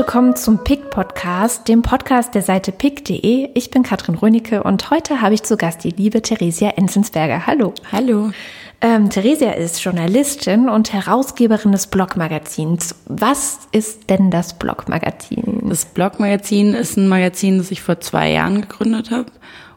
willkommen 0.00 0.34
zum 0.34 0.64
PIC 0.64 0.88
Podcast, 0.88 1.68
dem 1.68 1.82
Podcast 1.82 2.34
der 2.34 2.40
Seite 2.40 2.72
pic.de. 2.72 3.50
Ich 3.52 3.70
bin 3.70 3.82
Katrin 3.82 4.14
Rönicke 4.14 4.62
und 4.62 4.90
heute 4.90 5.20
habe 5.20 5.34
ich 5.34 5.42
zu 5.42 5.58
Gast 5.58 5.84
die 5.84 5.90
liebe 5.90 6.22
Theresia 6.22 6.70
Enzensberger. 6.70 7.46
Hallo. 7.46 7.74
Hallo. 7.92 8.30
Ähm, 8.80 9.10
Theresia 9.10 9.50
ist 9.50 9.84
Journalistin 9.84 10.70
und 10.70 10.94
Herausgeberin 10.94 11.72
des 11.72 11.88
Blogmagazins. 11.88 12.94
Was 13.08 13.58
ist 13.72 14.08
denn 14.08 14.30
das 14.30 14.54
Blogmagazin? 14.54 15.68
Das 15.68 15.84
Blogmagazin 15.84 16.72
ist 16.72 16.96
ein 16.96 17.06
Magazin, 17.06 17.58
das 17.58 17.70
ich 17.70 17.82
vor 17.82 18.00
zwei 18.00 18.30
Jahren 18.30 18.62
gegründet 18.62 19.10
habe 19.10 19.30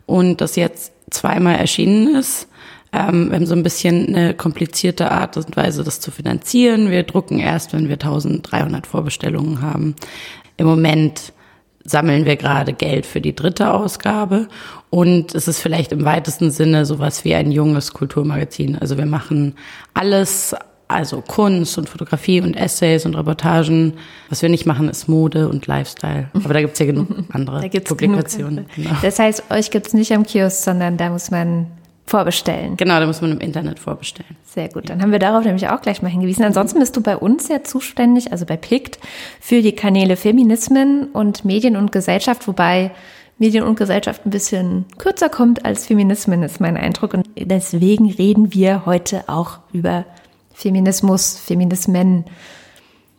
und 0.05 0.39
das 0.39 0.55
jetzt 0.55 0.93
zweimal 1.11 1.55
erschienen 1.55 2.15
ist. 2.15 2.47
Ähm, 2.93 3.29
wir 3.29 3.35
haben 3.35 3.45
so 3.45 3.55
ein 3.55 3.63
bisschen 3.63 4.07
eine 4.07 4.33
komplizierte 4.35 5.11
Art 5.11 5.35
und 5.35 5.57
Weise, 5.57 5.83
das 5.83 5.99
zu 5.99 6.11
finanzieren. 6.11 6.91
Wir 6.91 7.03
drucken 7.03 7.39
erst, 7.39 7.73
wenn 7.73 7.87
wir 7.87 7.95
1300 7.95 8.85
Vorbestellungen 8.85 9.61
haben. 9.61 9.95
Im 10.57 10.67
Moment 10.67 11.33
sammeln 11.83 12.25
wir 12.25 12.37
gerade 12.37 12.71
Geld 12.73 13.05
für 13.05 13.19
die 13.19 13.35
dritte 13.35 13.73
Ausgabe 13.73 14.47
und 14.89 15.35
es 15.35 15.47
ist 15.47 15.59
vielleicht 15.59 15.91
im 15.91 16.05
weitesten 16.05 16.51
Sinne 16.51 16.85
sowas 16.85 17.25
wie 17.25 17.35
ein 17.35 17.51
junges 17.51 17.93
Kulturmagazin. 17.93 18.77
Also 18.77 18.97
wir 18.97 19.05
machen 19.05 19.55
alles, 19.93 20.55
also 20.87 21.21
Kunst 21.21 21.77
und 21.77 21.89
Fotografie 21.89 22.39
und 22.39 22.55
Essays 22.55 23.05
und 23.05 23.15
Reportagen. 23.15 23.93
Was 24.29 24.41
wir 24.41 24.49
nicht 24.49 24.65
machen, 24.65 24.87
ist 24.87 25.09
Mode 25.09 25.49
und 25.49 25.67
Lifestyle. 25.67 26.29
Aber 26.33 26.53
da 26.53 26.61
gibt's 26.61 26.79
ja 26.79 26.85
genug 26.85 27.07
andere 27.33 27.67
Publikationen. 27.69 28.67
Genug. 28.67 28.75
Genau. 28.75 28.95
Das 29.01 29.19
heißt, 29.19 29.51
euch 29.51 29.71
gibt's 29.71 29.93
nicht 29.93 30.13
am 30.13 30.23
Kiosk, 30.23 30.63
sondern 30.63 30.95
da 30.95 31.09
muss 31.09 31.31
man 31.31 31.67
vorbestellen. 32.05 32.75
Genau, 32.77 32.99
da 32.99 33.05
muss 33.05 33.21
man 33.21 33.31
im 33.31 33.39
Internet 33.39 33.79
vorbestellen. 33.79 34.35
Sehr 34.43 34.69
gut, 34.69 34.89
dann 34.89 35.01
haben 35.01 35.11
wir 35.11 35.19
darauf 35.19 35.45
nämlich 35.45 35.69
auch 35.69 35.81
gleich 35.81 36.01
mal 36.01 36.09
hingewiesen. 36.09 36.43
Ansonsten 36.43 36.79
bist 36.79 36.95
du 36.95 37.01
bei 37.01 37.17
uns 37.17 37.47
ja 37.47 37.63
zuständig, 37.63 38.31
also 38.31 38.45
bei 38.45 38.57
PICT, 38.57 38.99
für 39.39 39.61
die 39.61 39.73
Kanäle 39.73 40.15
Feminismen 40.15 41.05
und 41.11 41.45
Medien 41.45 41.77
und 41.77 41.91
Gesellschaft, 41.91 42.47
wobei 42.47 42.91
Medien 43.37 43.63
und 43.63 43.77
Gesellschaft 43.77 44.25
ein 44.25 44.29
bisschen 44.29 44.85
kürzer 44.97 45.29
kommt 45.29 45.65
als 45.65 45.85
Feminismen, 45.85 46.43
ist 46.43 46.61
mein 46.61 46.77
Eindruck. 46.77 47.13
Und 47.13 47.27
deswegen 47.37 48.11
reden 48.11 48.53
wir 48.53 48.85
heute 48.85 49.23
auch 49.27 49.59
über 49.71 50.05
Feminismus, 50.53 51.37
Feminismen. 51.37 52.25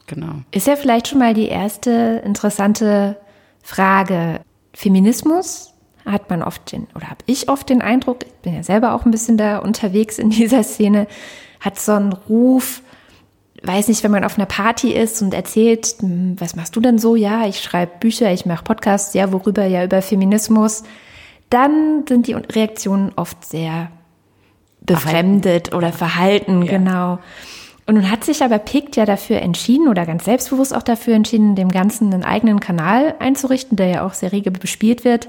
Genau. 0.07 0.35
Ist 0.51 0.67
ja 0.67 0.77
vielleicht 0.77 1.09
schon 1.09 1.19
mal 1.19 1.35
die 1.35 1.49
erste 1.49 2.23
interessante 2.25 3.17
Frage. 3.63 4.41
Feminismus 4.73 5.74
hat 6.05 6.31
man 6.31 6.43
oft 6.43 6.71
den, 6.73 6.87
oder 6.95 7.09
habe 7.09 7.21
ich 7.27 7.49
oft 7.49 7.69
den 7.69 7.83
Eindruck, 7.83 8.25
ich 8.25 8.33
bin 8.43 8.55
ja 8.55 8.63
selber 8.63 8.95
auch 8.95 9.05
ein 9.05 9.11
bisschen 9.11 9.37
da 9.37 9.59
unterwegs 9.59 10.19
in 10.19 10.31
dieser 10.31 10.63
Szene, 10.63 11.07
hat 11.61 11.79
so 11.79 11.93
einen 11.93 12.13
Ruf, 12.13 12.83
weiß 13.63 13.89
nicht, 13.89 14.05
wenn 14.05 14.11
man 14.11 14.25
auf 14.25 14.37
einer 14.37 14.47
Party 14.47 14.93
ist 14.93 15.23
und 15.23 15.33
erzählt, 15.33 15.97
hm, 16.01 16.37
was 16.39 16.57
machst 16.57 16.77
du 16.77 16.81
denn 16.81 16.99
so? 16.99 17.17
Ja, 17.17 17.47
ich 17.47 17.61
schreibe 17.61 17.93
Bücher, 18.01 18.33
ich 18.33 18.47
mache 18.47 18.65
Podcasts, 18.65 19.15
ja, 19.15 19.33
worüber? 19.33 19.65
Ja, 19.65 19.85
über 19.85 20.03
Feminismus. 20.03 20.83
Dann 21.51 22.05
sind 22.09 22.27
die 22.27 22.35
Reaktionen 22.35 23.13
oft 23.17 23.45
sehr 23.45 23.91
befremdet 24.81 25.75
oder 25.75 25.93
verhalten, 25.93 26.63
ja. 26.63 26.73
genau. 26.73 27.19
Und 27.87 27.97
nun 27.97 28.11
hat 28.11 28.25
sich 28.25 28.43
aber 28.43 28.59
Pict 28.59 28.97
ja 28.97 29.05
dafür 29.05 29.43
entschieden 29.43 29.89
oder 29.89 30.07
ganz 30.07 30.25
selbstbewusst 30.25 30.75
auch 30.75 30.83
dafür 30.83 31.15
entschieden, 31.15 31.55
dem 31.55 31.71
Ganzen 31.71 32.13
einen 32.13 32.25
eigenen 32.25 32.61
Kanal 32.61 33.15
einzurichten, 33.19 33.77
der 33.77 33.89
ja 33.89 34.07
auch 34.07 34.15
sehr 34.15 34.33
rege 34.33 34.51
bespielt 34.51 35.05
wird, 35.05 35.29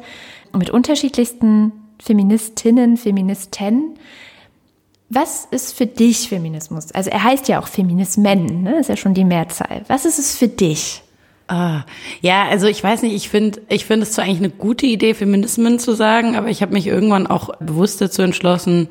mit 0.58 0.70
unterschiedlichsten 0.70 1.72
Feministinnen, 2.02 2.98
Feministen. 2.98 3.96
Was 5.10 5.48
ist 5.52 5.78
für 5.78 5.86
dich 5.86 6.30
Feminismus? 6.30 6.92
Also 6.92 7.10
er 7.10 7.24
heißt 7.24 7.48
ja 7.48 7.60
auch 7.60 7.68
Feminismen, 7.68 8.64
ne? 8.64 8.80
ist 8.80 8.90
ja 8.90 8.98
schon 8.98 9.14
die 9.14 9.24
Mehrzahl. 9.24 9.84
Was 9.88 10.06
ist 10.06 10.20
es 10.20 10.38
für 10.38 10.48
dich? 10.48 11.04
Ah, 11.48 11.84
ja, 12.22 12.48
also 12.48 12.66
ich 12.66 12.84
weiß 12.84 13.04
nicht, 13.04 13.14
ich 13.14 13.30
finde 13.30 13.62
ich 13.70 13.86
finde 13.86 14.04
es 14.04 14.14
zwar 14.14 14.26
eigentlich 14.26 14.40
eine 14.40 14.50
gute 14.50 14.88
Idee, 14.88 15.14
Feminismen 15.14 15.78
zu 15.78 15.94
sagen, 15.94 16.36
aber 16.36 16.48
ich 16.48 16.64
habe 16.64 16.74
mich 16.74 16.88
irgendwann 16.88 17.28
auch 17.28 17.56
bewusst 17.58 18.02
dazu 18.02 18.24
entschlossen, 18.24 18.90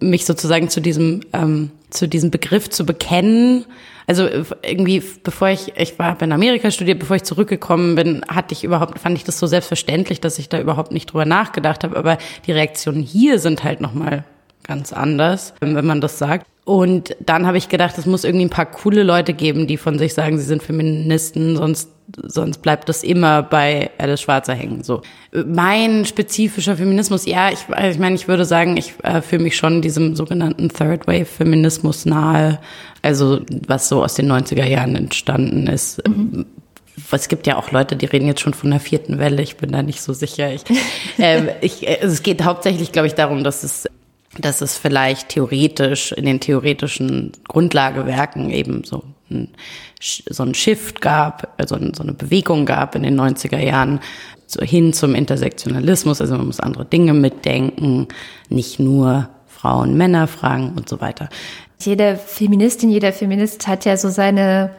mich 0.00 0.24
sozusagen 0.24 0.68
zu 0.68 0.80
diesem, 0.80 1.20
ähm, 1.32 1.70
zu 1.90 2.08
diesem 2.08 2.30
Begriff 2.30 2.70
zu 2.70 2.84
bekennen. 2.84 3.64
Also 4.06 4.26
irgendwie, 4.62 5.02
bevor 5.22 5.48
ich, 5.48 5.74
ich 5.76 5.98
war 5.98 6.20
in 6.22 6.32
Amerika 6.32 6.70
studiert, 6.70 6.98
bevor 6.98 7.16
ich 7.16 7.24
zurückgekommen 7.24 7.94
bin, 7.94 8.24
hatte 8.28 8.54
ich 8.54 8.64
überhaupt, 8.64 8.98
fand 8.98 9.18
ich 9.18 9.24
das 9.24 9.38
so 9.38 9.46
selbstverständlich, 9.46 10.20
dass 10.20 10.38
ich 10.38 10.48
da 10.48 10.58
überhaupt 10.58 10.92
nicht 10.92 11.12
drüber 11.12 11.26
nachgedacht 11.26 11.84
habe. 11.84 11.96
Aber 11.96 12.18
die 12.46 12.52
Reaktionen 12.52 13.02
hier 13.02 13.38
sind 13.38 13.64
halt 13.64 13.80
nochmal 13.80 14.24
ganz 14.64 14.92
anders, 14.92 15.54
wenn 15.60 15.84
man 15.84 16.00
das 16.00 16.18
sagt. 16.18 16.46
Und 16.68 17.16
dann 17.18 17.46
habe 17.46 17.56
ich 17.56 17.70
gedacht, 17.70 17.96
es 17.96 18.04
muss 18.04 18.24
irgendwie 18.24 18.44
ein 18.44 18.50
paar 18.50 18.66
coole 18.66 19.02
Leute 19.02 19.32
geben, 19.32 19.66
die 19.66 19.78
von 19.78 19.98
sich 19.98 20.12
sagen, 20.12 20.36
sie 20.36 20.44
sind 20.44 20.62
Feministen, 20.62 21.56
sonst, 21.56 21.88
sonst 22.14 22.60
bleibt 22.60 22.90
das 22.90 23.04
immer 23.04 23.42
bei 23.42 23.90
Alice 23.96 24.20
Schwarzer 24.20 24.52
hängen. 24.52 24.82
So. 24.82 25.00
Mein 25.32 26.04
spezifischer 26.04 26.76
Feminismus, 26.76 27.24
ja, 27.24 27.50
ich, 27.50 27.60
also 27.70 27.90
ich 27.90 27.98
meine, 27.98 28.16
ich 28.16 28.28
würde 28.28 28.44
sagen, 28.44 28.76
ich 28.76 28.92
äh, 29.02 29.22
fühle 29.22 29.44
mich 29.44 29.56
schon 29.56 29.80
diesem 29.80 30.14
sogenannten 30.14 30.68
Third 30.68 31.06
Wave 31.06 31.24
Feminismus 31.24 32.04
nahe. 32.04 32.60
Also, 33.00 33.40
was 33.66 33.88
so 33.88 34.04
aus 34.04 34.12
den 34.12 34.30
90er 34.30 34.66
Jahren 34.66 34.94
entstanden 34.94 35.68
ist. 35.68 36.06
Mhm 36.06 36.44
es 37.12 37.28
gibt 37.28 37.46
ja 37.46 37.56
auch 37.56 37.70
Leute, 37.70 37.94
die 37.96 38.06
reden 38.06 38.26
jetzt 38.26 38.40
schon 38.40 38.54
von 38.54 38.70
der 38.70 38.80
vierten 38.80 39.18
Welle. 39.18 39.40
Ich 39.40 39.56
bin 39.56 39.70
da 39.70 39.82
nicht 39.82 40.02
so 40.02 40.12
sicher. 40.12 40.52
Ich, 40.52 40.64
äh, 41.18 41.54
ich, 41.60 41.88
also 41.88 42.12
es 42.12 42.22
geht 42.22 42.42
hauptsächlich, 42.44 42.92
glaube 42.92 43.06
ich, 43.06 43.14
darum, 43.14 43.44
dass 43.44 43.62
es 43.62 43.88
dass 44.40 44.60
es 44.60 44.76
vielleicht 44.76 45.30
theoretisch 45.30 46.12
in 46.12 46.24
den 46.24 46.40
theoretischen 46.40 47.32
Grundlagewerken 47.46 48.50
eben 48.50 48.84
so 48.84 49.04
ein, 49.30 49.48
so 50.00 50.42
ein 50.42 50.54
Shift 50.54 51.00
gab, 51.00 51.54
also 51.58 51.76
so 51.94 52.02
eine 52.02 52.12
Bewegung 52.12 52.66
gab 52.66 52.94
in 52.94 53.02
den 53.02 53.20
90er 53.20 53.58
Jahren 53.58 54.00
so 54.46 54.62
hin 54.62 54.92
zum 54.92 55.14
Intersektionalismus, 55.14 56.20
also 56.20 56.36
man 56.36 56.46
muss 56.46 56.60
andere 56.60 56.86
Dinge 56.86 57.12
mitdenken, 57.12 58.08
nicht 58.48 58.80
nur 58.80 59.28
Frauen, 59.46 59.96
Männer 59.96 60.26
fragen 60.26 60.72
und 60.76 60.88
so 60.88 61.00
weiter. 61.00 61.28
Jede 61.80 62.16
Feministin, 62.16 62.90
jeder 62.90 63.12
Feminist 63.12 63.68
hat 63.68 63.84
ja 63.84 63.96
so 63.96 64.08
seine 64.08 64.70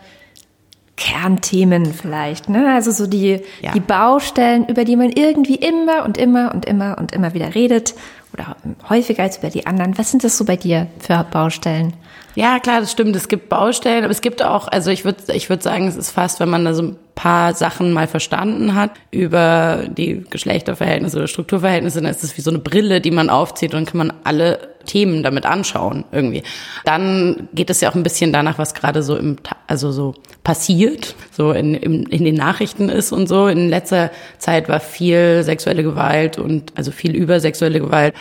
Kernthemen 0.99 1.93
vielleicht, 1.93 2.49
ne? 2.49 2.73
Also 2.73 2.91
so 2.91 3.07
die, 3.07 3.39
ja. 3.61 3.71
die 3.73 3.79
Baustellen, 3.79 4.67
über 4.67 4.83
die 4.83 4.97
man 4.97 5.09
irgendwie 5.09 5.55
immer 5.55 6.03
und 6.03 6.17
immer 6.17 6.53
und 6.53 6.65
immer 6.65 6.97
und 6.97 7.13
immer 7.13 7.33
wieder 7.33 7.55
redet 7.55 7.93
oder 8.33 8.55
häufiger 8.89 9.23
als 9.23 9.37
über 9.37 9.49
die 9.49 9.65
anderen. 9.65 9.97
Was 9.97 10.11
sind 10.11 10.23
das 10.23 10.37
so 10.37 10.45
bei 10.45 10.55
dir 10.55 10.87
für 10.99 11.23
Baustellen? 11.23 11.93
Ja, 12.35 12.59
klar, 12.59 12.79
das 12.79 12.91
stimmt. 12.91 13.15
Es 13.15 13.27
gibt 13.27 13.49
Baustellen, 13.49 14.03
aber 14.03 14.11
es 14.11 14.21
gibt 14.21 14.43
auch, 14.43 14.67
also 14.67 14.91
ich 14.91 15.03
würde 15.03 15.33
ich 15.33 15.49
würde 15.49 15.63
sagen, 15.63 15.87
es 15.87 15.95
ist 15.95 16.11
fast, 16.11 16.39
wenn 16.39 16.49
man 16.49 16.63
da 16.63 16.73
so 16.73 16.83
ein 16.83 16.97
paar 17.15 17.53
Sachen 17.53 17.91
mal 17.91 18.07
verstanden 18.07 18.75
hat 18.75 18.91
über 19.11 19.83
die 19.89 20.23
Geschlechterverhältnisse 20.29 21.17
oder 21.17 21.27
Strukturverhältnisse, 21.27 22.01
dann 22.01 22.11
ist 22.11 22.23
es 22.23 22.37
wie 22.37 22.41
so 22.41 22.51
eine 22.51 22.59
Brille, 22.59 23.01
die 23.01 23.11
man 23.11 23.29
aufzieht 23.29 23.73
und 23.73 23.79
dann 23.79 23.85
kann 23.85 23.97
man 23.97 24.13
alle 24.23 24.75
Themen 24.89 25.23
damit 25.23 25.45
anschauen 25.45 26.03
irgendwie. 26.11 26.43
Dann 26.83 27.47
geht 27.53 27.69
es 27.69 27.79
ja 27.81 27.89
auch 27.89 27.95
ein 27.95 28.03
bisschen 28.03 28.33
danach, 28.33 28.57
was 28.57 28.73
gerade 28.73 29.03
so 29.03 29.15
im, 29.15 29.37
also 29.67 29.91
so 29.91 30.15
passiert, 30.43 31.15
so 31.31 31.51
in, 31.51 31.75
in, 31.75 32.03
in 32.03 32.25
den 32.25 32.35
Nachrichten 32.35 32.89
ist 32.89 33.11
und 33.11 33.27
so. 33.27 33.47
In 33.47 33.69
letzter 33.69 34.11
Zeit 34.39 34.67
war 34.67 34.79
viel 34.79 35.43
sexuelle 35.43 35.83
Gewalt 35.83 36.39
und 36.39 36.73
also 36.75 36.91
viel 36.91 37.15
über 37.15 37.39
sexuelle 37.39 37.79
Gewalt 37.79 38.13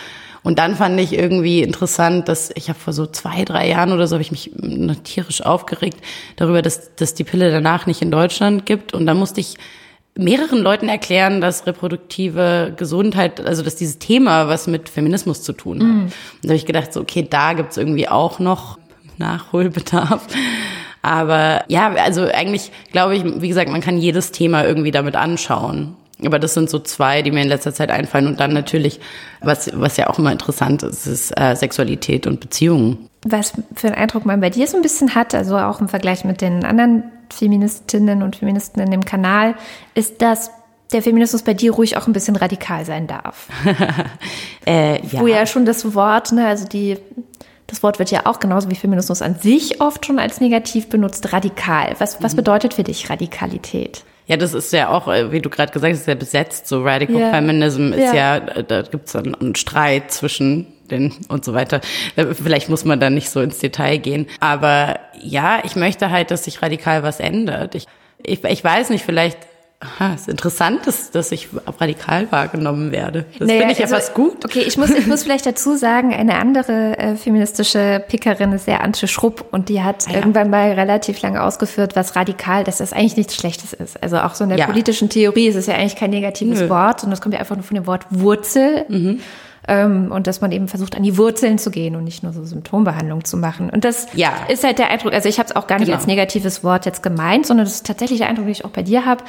und 0.42 0.58
dann 0.58 0.76
fand 0.76 0.98
ich 1.00 1.12
irgendwie 1.12 1.62
interessant, 1.62 2.28
dass 2.28 2.50
ich 2.54 2.68
habe 2.68 2.78
vor 2.78 2.92
so 2.92 3.06
zwei, 3.06 3.44
drei 3.44 3.68
Jahren 3.68 3.92
oder 3.92 4.06
so 4.06 4.14
habe 4.14 4.22
ich 4.22 4.30
mich 4.30 4.52
tierisch 5.04 5.42
aufgeregt 5.42 5.98
darüber, 6.36 6.62
dass, 6.62 6.94
dass 6.94 7.14
die 7.14 7.24
Pille 7.24 7.50
danach 7.50 7.86
nicht 7.86 8.02
in 8.02 8.10
Deutschland 8.10 8.64
gibt. 8.64 8.94
Und 8.94 9.06
dann 9.06 9.18
musste 9.18 9.40
ich 9.40 9.56
mehreren 10.18 10.58
Leuten 10.58 10.88
erklären, 10.88 11.40
dass 11.40 11.66
reproduktive 11.66 12.74
Gesundheit, 12.76 13.40
also 13.40 13.62
dass 13.62 13.76
dieses 13.76 13.98
Thema 13.98 14.48
was 14.48 14.66
mit 14.66 14.88
Feminismus 14.88 15.42
zu 15.42 15.52
tun 15.52 15.80
hat. 15.80 15.86
Mm. 15.86 16.00
Und 16.02 16.12
da 16.42 16.48
habe 16.48 16.56
ich 16.56 16.66
gedacht, 16.66 16.92
so, 16.92 17.00
okay, 17.00 17.26
da 17.28 17.52
gibt's 17.52 17.76
irgendwie 17.76 18.08
auch 18.08 18.38
noch 18.40 18.78
Nachholbedarf. 19.16 20.26
Aber 21.02 21.64
ja, 21.68 21.92
also 21.92 22.26
eigentlich 22.26 22.72
glaube 22.90 23.16
ich, 23.16 23.24
wie 23.24 23.48
gesagt, 23.48 23.70
man 23.70 23.80
kann 23.80 23.96
jedes 23.96 24.32
Thema 24.32 24.64
irgendwie 24.64 24.90
damit 24.90 25.14
anschauen. 25.14 25.96
Aber 26.24 26.38
das 26.38 26.54
sind 26.54 26.68
so 26.68 26.80
zwei, 26.80 27.22
die 27.22 27.30
mir 27.30 27.42
in 27.42 27.48
letzter 27.48 27.72
Zeit 27.72 27.90
einfallen. 27.90 28.26
Und 28.26 28.40
dann 28.40 28.52
natürlich, 28.52 29.00
was, 29.40 29.70
was 29.74 29.96
ja 29.96 30.08
auch 30.08 30.18
immer 30.18 30.32
interessant 30.32 30.82
ist, 30.82 31.06
ist 31.06 31.38
äh, 31.38 31.54
Sexualität 31.54 32.26
und 32.26 32.40
Beziehungen. 32.40 33.08
Was 33.24 33.52
für 33.74 33.88
einen 33.88 33.96
Eindruck 33.96 34.26
man 34.26 34.40
bei 34.40 34.50
dir 34.50 34.66
so 34.66 34.76
ein 34.76 34.82
bisschen 34.82 35.14
hat, 35.14 35.34
also 35.34 35.56
auch 35.56 35.80
im 35.80 35.88
Vergleich 35.88 36.24
mit 36.24 36.40
den 36.40 36.64
anderen 36.64 37.04
Feministinnen 37.30 38.22
und 38.22 38.36
Feministen 38.36 38.80
in 38.82 38.90
dem 38.90 39.04
Kanal, 39.04 39.54
ist, 39.94 40.20
dass 40.20 40.50
der 40.92 41.02
Feminismus 41.02 41.42
bei 41.42 41.54
dir 41.54 41.72
ruhig 41.72 41.96
auch 41.96 42.06
ein 42.06 42.12
bisschen 42.12 42.36
radikal 42.36 42.84
sein 42.84 43.06
darf. 43.06 43.48
äh, 44.66 45.00
ja. 45.06 45.20
Wo 45.20 45.26
ja 45.26 45.46
schon 45.46 45.66
das 45.66 45.94
Wort, 45.94 46.32
ne, 46.32 46.46
also 46.46 46.66
die, 46.66 46.96
das 47.66 47.82
Wort 47.82 47.98
wird 47.98 48.10
ja 48.10 48.26
auch 48.26 48.40
genauso 48.40 48.70
wie 48.70 48.74
Feminismus 48.74 49.22
an 49.22 49.36
sich 49.36 49.80
oft 49.80 50.06
schon 50.06 50.18
als 50.18 50.40
negativ 50.40 50.88
benutzt, 50.88 51.32
radikal. 51.32 51.94
Was, 51.98 52.22
was 52.22 52.32
mhm. 52.32 52.38
bedeutet 52.38 52.74
für 52.74 52.84
dich 52.84 53.10
Radikalität? 53.10 54.04
Ja, 54.28 54.36
das 54.36 54.54
ist 54.54 54.72
ja 54.72 54.90
auch, 54.90 55.08
äh, 55.08 55.32
wie 55.32 55.40
du 55.40 55.50
gerade 55.50 55.72
gesagt 55.72 55.94
hast, 55.94 56.04
sehr 56.04 56.14
besetzt. 56.14 56.68
So 56.68 56.84
Radical 56.84 57.16
yeah. 57.16 57.30
Feminism 57.30 57.92
ist 57.92 58.14
ja, 58.14 58.36
ja 58.36 58.40
da 58.40 58.82
gibt's 58.82 59.12
dann 59.12 59.34
einen 59.34 59.56
Streit 59.56 60.12
zwischen 60.12 60.66
den 60.90 61.12
und 61.28 61.44
so 61.44 61.54
weiter. 61.54 61.80
Äh, 62.14 62.34
vielleicht 62.34 62.68
muss 62.68 62.84
man 62.84 63.00
da 63.00 63.10
nicht 63.10 63.30
so 63.30 63.40
ins 63.40 63.58
Detail 63.58 63.96
gehen. 63.96 64.26
Aber 64.38 65.00
ja, 65.20 65.60
ich 65.64 65.74
möchte 65.74 66.10
halt, 66.10 66.30
dass 66.30 66.44
sich 66.44 66.62
radikal 66.62 67.02
was 67.02 67.18
ändert. 67.18 67.74
Ich 67.74 67.86
Ich, 68.22 68.42
ich 68.44 68.64
weiß 68.64 68.90
nicht, 68.90 69.04
vielleicht 69.04 69.38
Aha, 69.80 70.14
ist 70.14 70.28
interessant, 70.28 70.88
dass, 70.88 71.12
dass 71.12 71.30
ich 71.30 71.50
radikal 71.78 72.26
wahrgenommen 72.32 72.90
werde. 72.90 73.26
Das 73.38 73.46
naja, 73.46 73.60
finde 73.60 73.74
ich 73.74 73.80
also, 73.80 73.94
ja 73.94 74.00
fast 74.00 74.14
gut. 74.14 74.44
Okay, 74.44 74.64
ich 74.66 74.76
muss, 74.76 74.90
ich 74.90 75.06
muss 75.06 75.22
vielleicht 75.22 75.46
dazu 75.46 75.76
sagen, 75.76 76.12
eine 76.12 76.34
andere 76.34 76.98
äh, 76.98 77.14
feministische 77.14 78.02
Pickerin 78.08 78.50
ist 78.52 78.64
sehr 78.64 78.82
Antje 78.82 79.06
Schrupp 79.06 79.44
und 79.52 79.68
die 79.68 79.80
hat 79.80 80.08
ah, 80.08 80.10
ja. 80.10 80.16
irgendwann 80.16 80.50
mal 80.50 80.72
relativ 80.72 81.22
lange 81.22 81.40
ausgeführt, 81.40 81.94
was 81.94 82.16
radikal, 82.16 82.64
dass 82.64 82.78
das 82.78 82.92
eigentlich 82.92 83.16
nichts 83.16 83.36
Schlechtes 83.36 83.72
ist. 83.72 84.02
Also 84.02 84.18
auch 84.18 84.34
so 84.34 84.42
in 84.42 84.50
der 84.50 84.58
ja. 84.58 84.66
politischen 84.66 85.10
Theorie 85.10 85.46
ist 85.46 85.54
es 85.54 85.66
ja 85.66 85.74
eigentlich 85.74 85.94
kein 85.94 86.10
negatives 86.10 86.62
Nö. 86.62 86.68
Wort, 86.70 87.00
sondern 87.00 87.14
es 87.14 87.20
kommt 87.20 87.34
ja 87.34 87.40
einfach 87.40 87.54
nur 87.54 87.64
von 87.64 87.76
dem 87.76 87.86
Wort 87.86 88.04
Wurzel. 88.10 88.84
Mhm. 88.88 89.20
Ähm, 89.68 90.10
und 90.10 90.26
dass 90.26 90.40
man 90.40 90.50
eben 90.50 90.66
versucht, 90.66 90.96
an 90.96 91.02
die 91.02 91.18
Wurzeln 91.18 91.58
zu 91.58 91.70
gehen 91.70 91.94
und 91.94 92.02
nicht 92.02 92.22
nur 92.22 92.32
so 92.32 92.42
Symptombehandlung 92.42 93.24
zu 93.24 93.36
machen. 93.36 93.68
Und 93.68 93.84
das 93.84 94.08
ja. 94.14 94.32
ist 94.48 94.64
halt 94.64 94.78
der 94.78 94.88
Eindruck, 94.88 95.12
also 95.12 95.28
ich 95.28 95.38
habe 95.38 95.50
es 95.50 95.54
auch 95.54 95.66
gar 95.66 95.78
nicht 95.78 95.86
genau. 95.86 95.98
als 95.98 96.06
negatives 96.06 96.64
Wort 96.64 96.86
jetzt 96.86 97.02
gemeint, 97.02 97.46
sondern 97.46 97.66
das 97.66 97.74
ist 97.74 97.86
tatsächlich 97.86 98.20
der 98.20 98.28
Eindruck, 98.28 98.46
den 98.46 98.52
ich 98.52 98.64
auch 98.64 98.70
bei 98.70 98.82
dir 98.82 99.04
habe, 99.04 99.22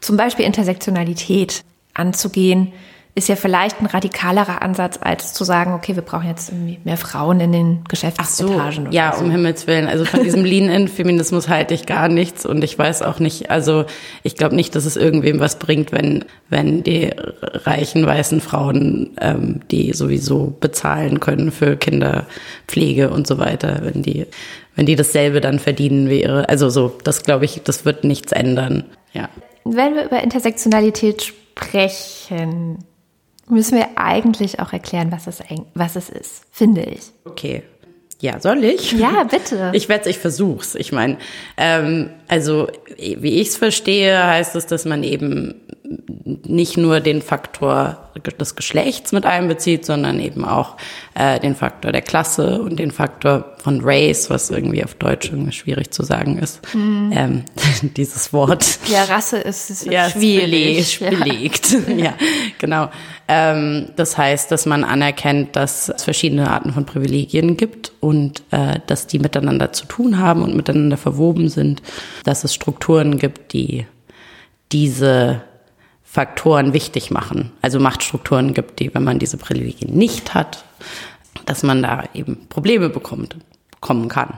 zum 0.00 0.16
Beispiel 0.16 0.44
Intersektionalität 0.44 1.64
anzugehen, 1.94 2.72
ist 3.16 3.28
ja 3.28 3.34
vielleicht 3.34 3.80
ein 3.80 3.86
radikalerer 3.86 4.62
Ansatz, 4.62 4.98
als 5.00 5.32
zu 5.34 5.42
sagen, 5.42 5.74
okay, 5.74 5.96
wir 5.96 6.02
brauchen 6.02 6.28
jetzt 6.28 6.52
mehr 6.84 6.96
Frauen 6.96 7.40
in 7.40 7.50
den 7.50 7.84
Geschäftsetagen. 7.88 8.86
So, 8.86 8.92
ja, 8.92 9.14
so. 9.16 9.24
um 9.24 9.30
Himmels 9.30 9.66
Willen. 9.66 9.88
Also 9.88 10.04
von 10.04 10.22
diesem 10.22 10.44
Lean-In-Feminismus 10.44 11.48
halte 11.48 11.74
ich 11.74 11.86
gar 11.86 12.08
nichts 12.08 12.46
und 12.46 12.62
ich 12.62 12.78
weiß 12.78 13.02
auch 13.02 13.18
nicht, 13.18 13.50
also 13.50 13.84
ich 14.22 14.36
glaube 14.36 14.54
nicht, 14.54 14.76
dass 14.76 14.84
es 14.84 14.96
irgendwem 14.96 15.40
was 15.40 15.58
bringt, 15.58 15.90
wenn, 15.90 16.24
wenn 16.48 16.84
die 16.84 17.10
reichen 17.42 18.06
weißen 18.06 18.40
Frauen, 18.40 19.10
ähm, 19.20 19.60
die 19.72 19.92
sowieso 19.92 20.56
bezahlen 20.60 21.18
können 21.18 21.50
für 21.50 21.76
Kinderpflege 21.76 23.10
und 23.10 23.26
so 23.26 23.38
weiter, 23.38 23.80
wenn 23.82 24.02
die, 24.02 24.26
wenn 24.76 24.86
die 24.86 24.96
dasselbe 24.96 25.40
dann 25.40 25.58
verdienen 25.58 26.08
wäre. 26.08 26.48
Also 26.48 26.70
so, 26.70 26.96
das 27.02 27.24
glaube 27.24 27.44
ich, 27.44 27.62
das 27.64 27.84
wird 27.84 28.04
nichts 28.04 28.30
ändern. 28.30 28.84
Ja. 29.12 29.28
Wenn 29.64 29.94
wir 29.94 30.04
über 30.04 30.22
Intersektionalität 30.22 31.22
sprechen, 31.22 32.78
müssen 33.48 33.76
wir 33.76 33.88
eigentlich 33.96 34.60
auch 34.60 34.72
erklären, 34.72 35.12
was 35.12 35.26
es, 35.26 35.40
was 35.74 35.96
es 35.96 36.08
ist, 36.08 36.44
finde 36.50 36.82
ich. 36.82 37.02
Okay. 37.24 37.62
Ja, 38.20 38.38
soll 38.38 38.64
ich? 38.64 38.92
Ja, 38.92 39.24
bitte. 39.24 39.70
Ich 39.74 39.88
werde 39.88 40.10
ich 40.10 40.18
versuch's. 40.18 40.74
Ich 40.74 40.92
meine, 40.92 41.16
ähm, 41.56 42.10
also 42.28 42.68
wie 42.98 43.40
ich 43.40 43.48
es 43.48 43.56
verstehe, 43.56 44.26
heißt 44.26 44.56
es, 44.56 44.66
dass 44.66 44.84
man 44.84 45.02
eben 45.02 45.54
nicht 46.46 46.76
nur 46.76 47.00
den 47.00 47.20
Faktor 47.20 48.10
des 48.38 48.54
Geschlechts 48.54 49.10
mit 49.10 49.26
einbezieht, 49.26 49.84
sondern 49.84 50.20
eben 50.20 50.44
auch 50.44 50.76
äh, 51.14 51.40
den 51.40 51.56
Faktor 51.56 51.90
der 51.90 52.02
Klasse 52.02 52.62
und 52.62 52.78
den 52.78 52.92
Faktor 52.92 53.56
von 53.58 53.80
Race, 53.82 54.30
was 54.30 54.50
irgendwie 54.50 54.84
auf 54.84 54.94
Deutsch 54.94 55.30
irgendwie 55.30 55.52
schwierig 55.52 55.90
zu 55.90 56.04
sagen 56.04 56.38
ist. 56.38 56.60
Mhm. 56.74 57.12
Ähm, 57.12 57.44
dieses 57.96 58.32
Wort. 58.32 58.78
Ja, 58.86 59.04
Rasse 59.04 59.38
ist, 59.38 59.70
ist 59.70 59.86
ja, 59.86 60.08
schwierig. 60.10 61.00
belegt. 61.00 61.76
Ja, 61.88 61.94
ja 61.96 62.14
genau. 62.58 62.88
Ähm, 63.26 63.88
das 63.96 64.16
heißt, 64.16 64.52
dass 64.52 64.66
man 64.66 64.84
anerkennt, 64.84 65.56
dass 65.56 65.88
es 65.88 66.04
verschiedene 66.04 66.50
Arten 66.50 66.72
von 66.72 66.86
Privilegien 66.86 67.56
gibt 67.56 67.92
und 67.98 68.44
äh, 68.52 68.78
dass 68.86 69.08
die 69.08 69.18
miteinander 69.18 69.72
zu 69.72 69.86
tun 69.86 70.18
haben 70.18 70.42
und 70.42 70.54
miteinander 70.54 70.96
verwoben 70.96 71.48
sind, 71.48 71.82
dass 72.24 72.44
es 72.44 72.54
Strukturen 72.54 73.18
gibt, 73.18 73.52
die 73.52 73.86
diese 74.72 75.42
Faktoren 76.12 76.72
wichtig 76.72 77.12
machen. 77.12 77.52
Also 77.62 77.78
Machtstrukturen 77.78 78.52
gibt, 78.52 78.80
die, 78.80 78.92
wenn 78.92 79.04
man 79.04 79.20
diese 79.20 79.36
Privilegien 79.36 79.94
nicht 79.94 80.34
hat, 80.34 80.64
dass 81.46 81.62
man 81.62 81.84
da 81.84 82.02
eben 82.14 82.48
Probleme 82.48 82.88
bekommt, 82.88 83.36
bekommen 83.70 84.08
kann. 84.08 84.34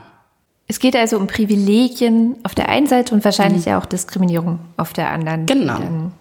Es 0.68 0.80
geht 0.80 0.94
also 0.94 1.16
um 1.16 1.28
Privilegien 1.28 2.36
auf 2.42 2.54
der 2.54 2.68
einen 2.68 2.86
Seite 2.86 3.14
und 3.14 3.24
wahrscheinlich 3.24 3.64
mhm. 3.64 3.72
auch 3.72 3.86
Diskriminierung 3.86 4.58
auf 4.76 4.92
der 4.92 5.10
anderen. 5.12 5.46
Genau. 5.46 6.12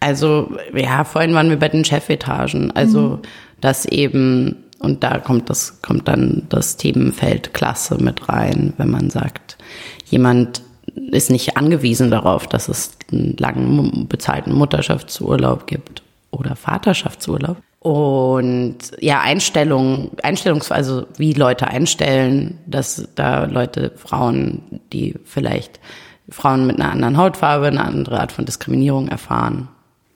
Also, 0.00 0.50
ja, 0.74 1.04
vorhin 1.04 1.32
waren 1.32 1.48
wir 1.48 1.60
bei 1.60 1.68
den 1.68 1.84
Chefetagen. 1.84 2.72
Also, 2.72 3.00
mhm. 3.00 3.18
dass 3.60 3.86
eben, 3.86 4.64
und 4.80 5.04
da 5.04 5.18
kommt 5.20 5.48
das, 5.48 5.80
kommt 5.80 6.08
dann 6.08 6.42
das 6.48 6.76
Themenfeld 6.76 7.54
Klasse 7.54 8.02
mit 8.02 8.28
rein, 8.28 8.72
wenn 8.78 8.90
man 8.90 9.10
sagt, 9.10 9.58
jemand 10.06 10.62
ist 10.94 11.30
nicht 11.30 11.56
angewiesen 11.56 12.10
darauf, 12.10 12.46
dass 12.46 12.68
es 12.68 12.92
einen 13.10 13.36
langen 13.38 14.08
bezahlten 14.08 14.52
Mutterschaftsurlaub 14.52 15.66
gibt 15.66 16.02
oder 16.30 16.56
Vaterschaftsurlaub. 16.56 17.56
Und 17.80 18.76
ja, 19.00 19.20
Einstellung, 19.20 20.12
Einstellungs, 20.22 20.70
also 20.70 21.06
wie 21.16 21.32
Leute 21.32 21.66
einstellen, 21.66 22.58
dass 22.66 23.08
da 23.16 23.44
Leute, 23.46 23.92
Frauen, 23.96 24.80
die 24.92 25.16
vielleicht 25.24 25.80
Frauen 26.28 26.66
mit 26.66 26.80
einer 26.80 26.92
anderen 26.92 27.16
Hautfarbe, 27.16 27.66
eine 27.66 27.84
andere 27.84 28.20
Art 28.20 28.30
von 28.30 28.44
Diskriminierung 28.44 29.08
erfahren 29.08 29.68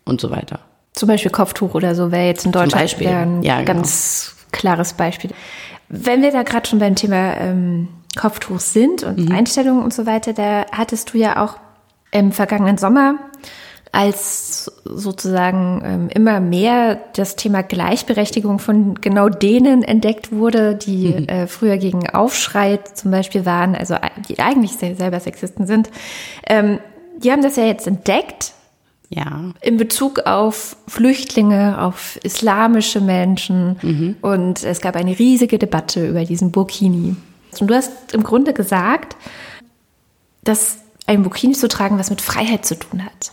und 0.04 0.20
so 0.20 0.30
weiter. 0.30 0.60
Zum 0.92 1.08
Beispiel 1.08 1.32
Kopftuch 1.32 1.74
oder 1.74 1.94
so 1.94 2.12
wäre 2.12 2.26
jetzt 2.26 2.46
in 2.46 2.52
Deutschland 2.52 3.02
ein 3.02 3.42
ja, 3.42 3.60
genau. 3.60 3.66
ganz 3.66 4.36
klares 4.52 4.94
Beispiel. 4.94 5.30
Wenn 5.88 6.22
wir 6.22 6.32
da 6.32 6.42
gerade 6.42 6.68
schon 6.68 6.78
beim 6.78 6.94
Thema 6.94 7.36
ähm, 7.36 7.88
Kopftuch 8.16 8.60
sind 8.60 9.02
und 9.04 9.28
mhm. 9.28 9.32
Einstellungen 9.32 9.82
und 9.82 9.94
so 9.94 10.06
weiter, 10.06 10.32
da 10.32 10.66
hattest 10.72 11.12
du 11.14 11.18
ja 11.18 11.44
auch 11.44 11.56
im 12.10 12.32
vergangenen 12.32 12.78
Sommer 12.78 13.16
als 13.92 14.70
sozusagen 14.84 15.82
ähm, 15.82 16.08
immer 16.12 16.40
mehr 16.40 17.00
das 17.14 17.34
Thema 17.36 17.62
Gleichberechtigung 17.62 18.58
von 18.58 18.96
genau 19.00 19.30
denen 19.30 19.82
entdeckt 19.82 20.32
wurde, 20.32 20.74
die 20.74 21.08
mhm. 21.08 21.28
äh, 21.28 21.46
früher 21.46 21.78
gegen 21.78 22.08
Aufschrei 22.10 22.78
zum 22.92 23.10
Beispiel 23.10 23.46
waren, 23.46 23.74
also 23.74 23.96
die 24.28 24.38
eigentlich 24.38 24.72
selber 24.72 25.18
Sexisten 25.18 25.66
sind. 25.66 25.90
Ähm, 26.46 26.78
die 27.16 27.32
haben 27.32 27.42
das 27.42 27.56
ja 27.56 27.64
jetzt 27.64 27.86
entdeckt. 27.86 28.52
Ja. 29.08 29.52
In 29.62 29.78
Bezug 29.78 30.26
auf 30.26 30.76
Flüchtlinge, 30.88 31.80
auf 31.80 32.18
islamische 32.22 33.00
Menschen. 33.00 33.78
Mhm. 33.80 34.16
Und 34.20 34.62
es 34.62 34.80
gab 34.80 34.96
eine 34.96 35.18
riesige 35.18 35.58
Debatte 35.58 36.06
über 36.06 36.24
diesen 36.24 36.50
Burkini. 36.50 37.16
Und 37.60 37.68
du 37.68 37.74
hast 37.74 38.12
im 38.12 38.22
Grunde 38.22 38.52
gesagt, 38.52 39.16
dass 40.44 40.78
ein 41.06 41.22
Burkini 41.22 41.54
zu 41.54 41.68
tragen 41.68 41.98
was 41.98 42.10
mit 42.10 42.20
Freiheit 42.20 42.64
zu 42.64 42.78
tun 42.78 43.04
hat. 43.04 43.32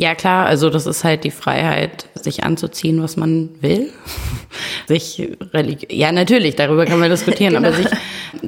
Ja, 0.00 0.14
klar, 0.14 0.46
also 0.46 0.70
das 0.70 0.86
ist 0.86 1.04
halt 1.04 1.24
die 1.24 1.30
Freiheit, 1.30 2.06
sich 2.14 2.42
anzuziehen, 2.42 3.02
was 3.02 3.18
man 3.18 3.50
will. 3.60 3.92
sich 4.88 5.28
religiös, 5.52 5.90
ja, 5.90 6.10
natürlich, 6.10 6.56
darüber 6.56 6.86
kann 6.86 6.98
man 6.98 7.10
diskutieren, 7.10 7.52
genau. 7.62 7.68
aber 7.68 7.76
sich, 7.76 7.86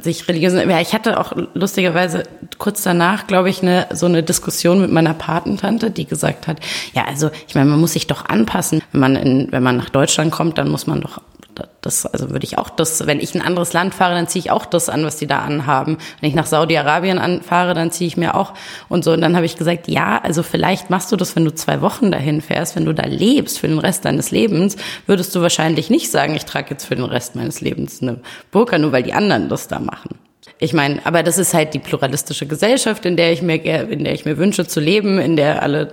sich 0.02 0.28
religiös, 0.28 0.54
ja, 0.54 0.80
ich 0.80 0.94
hatte 0.94 1.20
auch 1.20 1.34
lustigerweise 1.52 2.22
kurz 2.56 2.82
danach, 2.82 3.26
glaube 3.26 3.50
ich, 3.50 3.60
eine, 3.60 3.86
so 3.92 4.06
eine 4.06 4.22
Diskussion 4.22 4.80
mit 4.80 4.90
meiner 4.90 5.12
Patentante, 5.12 5.90
die 5.90 6.06
gesagt 6.06 6.48
hat, 6.48 6.58
ja, 6.94 7.04
also, 7.04 7.30
ich 7.46 7.54
meine, 7.54 7.68
man 7.68 7.80
muss 7.80 7.92
sich 7.92 8.06
doch 8.06 8.24
anpassen. 8.24 8.80
Wenn 8.92 9.00
man 9.02 9.16
in, 9.16 9.52
wenn 9.52 9.62
man 9.62 9.76
nach 9.76 9.90
Deutschland 9.90 10.32
kommt, 10.32 10.56
dann 10.56 10.70
muss 10.70 10.86
man 10.86 11.02
doch 11.02 11.20
das, 11.80 12.06
also 12.06 12.30
würde 12.30 12.44
ich 12.44 12.58
auch 12.58 12.70
das, 12.70 13.06
wenn 13.06 13.20
ich 13.20 13.34
ein 13.34 13.42
anderes 13.42 13.72
Land 13.72 13.94
fahre, 13.94 14.14
dann 14.14 14.28
ziehe 14.28 14.40
ich 14.40 14.50
auch 14.50 14.66
das 14.66 14.88
an, 14.88 15.04
was 15.04 15.16
die 15.16 15.26
da 15.26 15.40
anhaben. 15.40 15.98
Wenn 16.20 16.28
ich 16.28 16.34
nach 16.34 16.46
Saudi-Arabien 16.46 17.18
anfahre, 17.18 17.74
dann 17.74 17.90
ziehe 17.90 18.08
ich 18.08 18.16
mir 18.16 18.34
auch 18.34 18.54
und 18.88 19.04
so. 19.04 19.12
Und 19.12 19.20
dann 19.20 19.36
habe 19.36 19.46
ich 19.46 19.56
gesagt, 19.56 19.88
ja, 19.88 20.20
also 20.22 20.42
vielleicht 20.42 20.90
machst 20.90 21.12
du 21.12 21.16
das, 21.16 21.36
wenn 21.36 21.44
du 21.44 21.54
zwei 21.54 21.80
Wochen 21.80 22.10
dahin 22.10 22.40
fährst, 22.40 22.76
wenn 22.76 22.84
du 22.84 22.94
da 22.94 23.06
lebst 23.06 23.58
für 23.58 23.68
den 23.68 23.78
Rest 23.78 24.04
deines 24.04 24.30
Lebens, 24.30 24.76
würdest 25.06 25.34
du 25.34 25.42
wahrscheinlich 25.42 25.90
nicht 25.90 26.10
sagen, 26.10 26.34
ich 26.34 26.44
trage 26.44 26.70
jetzt 26.70 26.86
für 26.86 26.96
den 26.96 27.04
Rest 27.04 27.36
meines 27.36 27.60
Lebens 27.60 28.02
eine 28.02 28.20
Burka, 28.50 28.78
nur 28.78 28.92
weil 28.92 29.02
die 29.02 29.12
anderen 29.12 29.48
das 29.48 29.68
da 29.68 29.78
machen. 29.78 30.18
Ich 30.58 30.72
meine, 30.72 31.04
aber 31.04 31.24
das 31.24 31.38
ist 31.38 31.54
halt 31.54 31.74
die 31.74 31.80
pluralistische 31.80 32.46
Gesellschaft, 32.46 33.04
in 33.04 33.16
der 33.16 33.32
ich 33.32 33.42
mir, 33.42 33.56
in 33.64 34.04
der 34.04 34.14
ich 34.14 34.24
mir 34.24 34.38
wünsche 34.38 34.64
zu 34.64 34.78
leben, 34.78 35.18
in 35.18 35.34
der 35.34 35.60
alle 35.60 35.90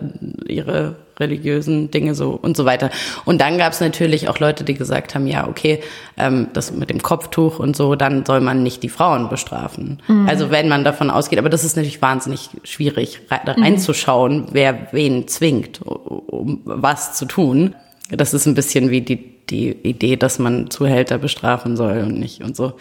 ihre 0.47 0.95
religiösen 1.19 1.91
Dinge 1.91 2.15
so 2.15 2.31
und 2.31 2.55
so 2.55 2.65
weiter. 2.65 2.89
Und 3.25 3.41
dann 3.41 3.57
gab 3.57 3.73
es 3.73 3.79
natürlich 3.79 4.29
auch 4.29 4.39
Leute, 4.39 4.63
die 4.63 4.73
gesagt 4.73 5.15
haben, 5.15 5.27
ja, 5.27 5.47
okay, 5.47 5.81
ähm, 6.17 6.47
das 6.53 6.71
mit 6.71 6.89
dem 6.89 7.01
Kopftuch 7.01 7.59
und 7.59 7.75
so, 7.75 7.95
dann 7.95 8.25
soll 8.25 8.41
man 8.41 8.63
nicht 8.63 8.83
die 8.83 8.89
Frauen 8.89 9.29
bestrafen. 9.29 10.01
Mhm. 10.07 10.27
Also 10.27 10.51
wenn 10.51 10.67
man 10.67 10.83
davon 10.83 11.09
ausgeht, 11.09 11.39
aber 11.39 11.49
das 11.49 11.63
ist 11.63 11.75
natürlich 11.75 12.01
wahnsinnig 12.01 12.49
schwierig, 12.63 13.21
da 13.29 13.55
mhm. 13.55 13.63
reinzuschauen, 13.63 14.37
mhm. 14.37 14.47
wer 14.51 14.87
wen 14.91 15.27
zwingt, 15.27 15.81
um 15.81 16.61
was 16.65 17.17
zu 17.17 17.25
tun. 17.25 17.75
Das 18.11 18.33
ist 18.33 18.45
ein 18.45 18.55
bisschen 18.55 18.89
wie 18.89 19.01
die, 19.01 19.45
die 19.49 19.71
Idee, 19.71 20.15
dass 20.15 20.39
man 20.39 20.69
Zuhälter 20.69 21.17
bestrafen 21.17 21.77
soll 21.77 21.99
und 21.99 22.19
nicht 22.19 22.43
und 22.43 22.55
so 22.55 22.73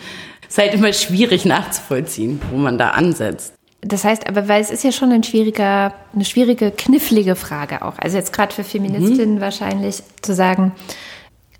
ist 0.48 0.58
halt 0.58 0.74
immer 0.74 0.92
schwierig 0.92 1.44
nachzuvollziehen, 1.44 2.40
wo 2.50 2.56
man 2.56 2.78
da 2.78 2.90
ansetzt. 2.90 3.54
Das 3.80 4.04
heißt 4.04 4.28
aber, 4.28 4.48
weil 4.48 4.60
es 4.60 4.70
ist 4.70 4.82
ja 4.82 4.90
schon 4.90 5.12
ein 5.12 5.22
schwieriger, 5.22 5.94
eine 6.12 6.24
schwierige, 6.24 6.72
knifflige 6.72 7.36
Frage 7.36 7.82
auch. 7.82 7.94
Also 7.98 8.16
jetzt 8.16 8.32
gerade 8.32 8.52
für 8.52 8.64
Feministinnen 8.64 9.36
mhm. 9.36 9.40
wahrscheinlich 9.40 10.02
zu 10.20 10.34
sagen, 10.34 10.72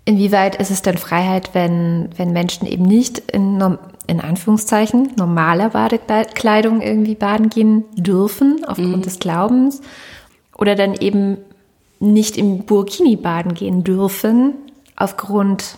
inwieweit 0.03 0.57
ist 0.57 0.69
es 0.69 0.81
denn 0.81 0.97
Freiheit, 0.97 1.51
wenn, 1.53 2.09
wenn 2.17 2.33
Menschen 2.33 2.67
eben 2.67 2.83
nicht 2.83 3.19
in, 3.31 3.77
in 4.07 4.19
Anführungszeichen 4.19 5.13
normaler 5.15 5.69
Badekleidung 5.69 6.81
irgendwie 6.81 7.15
baden 7.15 7.49
gehen 7.49 7.85
dürfen 7.95 8.65
aufgrund 8.67 8.97
mhm. 8.97 9.01
des 9.01 9.19
Glaubens 9.19 9.81
oder 10.57 10.75
dann 10.75 10.95
eben 10.95 11.37
nicht 12.01 12.37
im 12.37 12.65
Burkini 12.65 13.15
baden 13.15 13.53
gehen 13.53 13.85
dürfen 13.85 14.55
aufgrund 14.97 15.77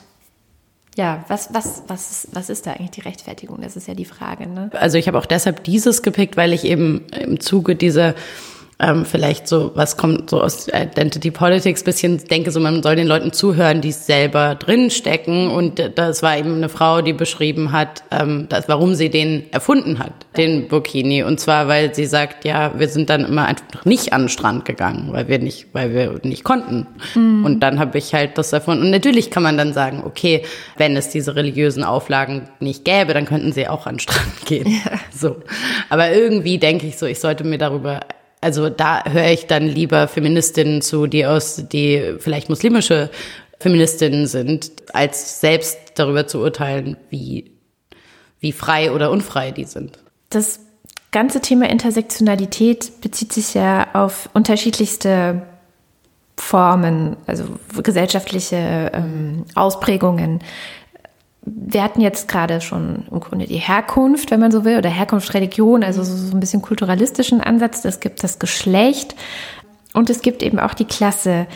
Ja, 0.97 1.23
was, 1.29 1.53
was, 1.53 1.83
was, 1.87 2.27
was 2.33 2.49
ist 2.49 2.67
da 2.67 2.71
eigentlich 2.71 2.91
die 2.91 3.01
Rechtfertigung? 3.01 3.61
Das 3.61 3.77
ist 3.77 3.87
ja 3.87 3.93
die 3.93 4.05
Frage. 4.05 4.47
Ne? 4.47 4.69
Also 4.73 4.97
ich 4.97 5.07
habe 5.07 5.17
auch 5.17 5.25
deshalb 5.25 5.63
dieses 5.63 6.01
gepickt, 6.01 6.35
weil 6.35 6.51
ich 6.51 6.65
eben 6.65 7.05
im 7.17 7.39
Zuge 7.39 7.75
dieser 7.75 8.13
ähm, 8.81 9.05
vielleicht 9.05 9.47
so, 9.47 9.71
was 9.75 9.95
kommt 9.95 10.31
so 10.31 10.41
aus 10.41 10.67
Identity 10.67 11.29
Politics, 11.29 11.83
bisschen 11.83 12.17
denke 12.17 12.51
so, 12.51 12.59
man 12.59 12.81
soll 12.81 12.95
den 12.95 13.07
Leuten 13.07 13.31
zuhören, 13.31 13.79
die 13.81 13.91
selber 13.91 14.55
drinstecken. 14.55 15.49
Und 15.49 15.91
das 15.95 16.23
war 16.23 16.37
eben 16.37 16.55
eine 16.55 16.67
Frau, 16.67 17.01
die 17.01 17.13
beschrieben 17.13 17.71
hat, 17.71 18.03
ähm, 18.09 18.47
das, 18.49 18.67
warum 18.67 18.95
sie 18.95 19.09
den 19.09 19.43
erfunden 19.51 19.99
hat, 19.99 20.13
den 20.35 20.67
Burkini. 20.67 21.21
Und 21.23 21.39
zwar, 21.39 21.67
weil 21.67 21.93
sie 21.93 22.05
sagt, 22.05 22.43
ja, 22.43 22.77
wir 22.77 22.87
sind 22.87 23.11
dann 23.11 23.23
immer 23.23 23.45
einfach 23.45 23.85
nicht 23.85 24.13
an 24.13 24.23
den 24.23 24.29
Strand 24.29 24.65
gegangen, 24.65 25.09
weil 25.11 25.27
wir 25.27 25.37
nicht, 25.37 25.67
weil 25.73 25.93
wir 25.93 26.19
nicht 26.23 26.43
konnten. 26.43 26.87
Mhm. 27.13 27.45
Und 27.45 27.59
dann 27.59 27.77
habe 27.79 27.99
ich 27.99 28.15
halt 28.15 28.37
das 28.39 28.51
erfunden. 28.51 28.83
Und 28.83 28.89
natürlich 28.89 29.29
kann 29.29 29.43
man 29.43 29.57
dann 29.57 29.73
sagen, 29.73 30.01
okay, 30.03 30.41
wenn 30.77 30.97
es 30.97 31.09
diese 31.09 31.35
religiösen 31.35 31.83
Auflagen 31.83 32.49
nicht 32.59 32.83
gäbe, 32.83 33.13
dann 33.13 33.25
könnten 33.25 33.51
sie 33.51 33.67
auch 33.67 33.85
an 33.85 33.95
den 33.95 33.99
Strand 33.99 34.45
gehen. 34.45 34.67
Ja. 34.67 34.99
So. 35.15 35.35
Aber 35.89 36.11
irgendwie 36.11 36.57
denke 36.57 36.87
ich 36.87 36.97
so, 36.97 37.05
ich 37.05 37.19
sollte 37.19 37.43
mir 37.43 37.59
darüber 37.59 37.99
also 38.41 38.69
da 38.69 39.05
höre 39.05 39.29
ich 39.29 39.45
dann 39.45 39.67
lieber 39.67 40.07
Feministinnen 40.07 40.81
zu, 40.81 41.05
die 41.05 41.25
aus, 41.25 41.63
die 41.71 42.15
vielleicht 42.17 42.49
muslimische 42.49 43.11
Feministinnen 43.59 44.25
sind, 44.25 44.71
als 44.93 45.39
selbst 45.39 45.77
darüber 45.95 46.25
zu 46.25 46.39
urteilen, 46.39 46.97
wie, 47.11 47.51
wie 48.39 48.51
frei 48.51 48.91
oder 48.91 49.11
unfrei 49.11 49.51
die 49.51 49.65
sind. 49.65 49.99
Das 50.31 50.59
ganze 51.11 51.41
Thema 51.41 51.69
Intersektionalität 51.69 53.01
bezieht 53.01 53.31
sich 53.31 53.53
ja 53.53 53.87
auf 53.93 54.29
unterschiedlichste 54.33 55.43
Formen, 56.37 57.17
also 57.27 57.43
gesellschaftliche 57.83 58.91
ähm, 58.93 59.45
Ausprägungen 59.53 60.39
wir 61.43 61.81
hatten 61.83 62.01
jetzt 62.01 62.27
gerade 62.27 62.61
schon 62.61 63.07
im 63.09 63.19
Grunde 63.19 63.47
die 63.47 63.57
Herkunft, 63.57 64.29
wenn 64.29 64.39
man 64.39 64.51
so 64.51 64.63
will, 64.63 64.77
oder 64.77 64.89
Herkunftsreligion, 64.89 65.83
also 65.83 66.03
so 66.03 66.35
ein 66.35 66.39
bisschen 66.39 66.61
kulturalistischen 66.61 67.41
Ansatz. 67.41 67.83
Es 67.83 67.99
gibt 67.99 68.23
das 68.23 68.37
Geschlecht 68.37 69.15
und 69.93 70.09
es 70.09 70.21
gibt 70.21 70.43
eben 70.43 70.59
auch 70.59 70.75
die 70.75 70.85
Klasse. 70.85 71.47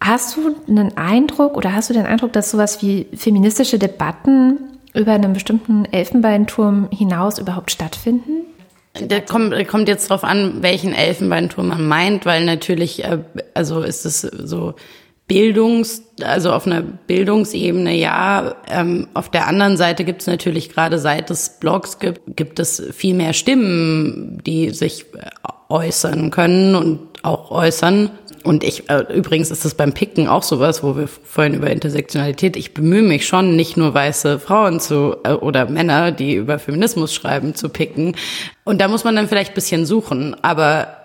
Hast 0.00 0.36
du 0.36 0.54
einen 0.68 0.96
Eindruck 0.96 1.56
oder 1.56 1.74
hast 1.74 1.90
du 1.90 1.94
den 1.94 2.06
Eindruck, 2.06 2.32
dass 2.32 2.52
sowas 2.52 2.80
wie 2.82 3.08
feministische 3.14 3.80
Debatten 3.80 4.58
über 4.94 5.12
einen 5.12 5.32
bestimmten 5.32 5.84
Elfenbeinturm 5.86 6.88
hinaus 6.92 7.40
überhaupt 7.40 7.72
stattfinden? 7.72 8.44
Der 9.00 9.20
kommt, 9.20 9.52
kommt 9.68 9.88
jetzt 9.88 10.10
drauf 10.10 10.22
an, 10.22 10.62
welchen 10.62 10.92
Elfenbeinturm 10.94 11.68
man 11.68 11.86
meint, 11.86 12.24
weil 12.24 12.44
natürlich, 12.44 13.04
äh, 13.04 13.18
also 13.54 13.80
ist 13.80 14.04
es 14.06 14.20
so 14.20 14.74
Bildungs, 15.28 16.02
also 16.22 16.52
auf 16.52 16.66
einer 16.66 16.80
Bildungsebene 16.80 17.94
ja. 17.94 18.56
Ähm, 18.68 19.08
auf 19.12 19.30
der 19.30 19.46
anderen 19.46 19.76
Seite 19.76 20.04
gibt 20.04 20.22
es 20.22 20.26
natürlich 20.26 20.70
gerade 20.70 20.98
seit 20.98 21.30
es 21.30 21.60
Blogs 21.60 21.98
gibt, 21.98 22.36
gibt 22.36 22.58
es 22.58 22.82
viel 22.92 23.14
mehr 23.14 23.34
Stimmen, 23.34 24.42
die 24.44 24.70
sich 24.70 25.04
äh, 25.14 25.28
äußern 25.68 26.30
können 26.30 26.74
und 26.74 27.00
auch 27.22 27.50
äußern. 27.50 28.10
Und 28.44 28.64
ich, 28.64 28.88
äh, 28.88 29.04
übrigens 29.14 29.50
ist 29.50 29.66
das 29.66 29.74
beim 29.74 29.92
Picken 29.92 30.28
auch 30.28 30.42
sowas, 30.42 30.82
wo 30.82 30.96
wir 30.96 31.08
vorhin 31.08 31.52
über 31.52 31.70
Intersektionalität, 31.70 32.56
ich 32.56 32.72
bemühe 32.72 33.02
mich 33.02 33.26
schon, 33.26 33.56
nicht 33.56 33.76
nur 33.76 33.92
weiße 33.92 34.38
Frauen 34.38 34.80
zu, 34.80 35.16
äh, 35.24 35.32
oder 35.32 35.68
Männer, 35.68 36.10
die 36.12 36.36
über 36.36 36.58
Feminismus 36.58 37.12
schreiben, 37.12 37.54
zu 37.54 37.68
picken. 37.68 38.16
Und 38.64 38.80
da 38.80 38.88
muss 38.88 39.04
man 39.04 39.16
dann 39.16 39.28
vielleicht 39.28 39.54
bisschen 39.54 39.84
suchen. 39.84 40.34
Aber 40.42 40.97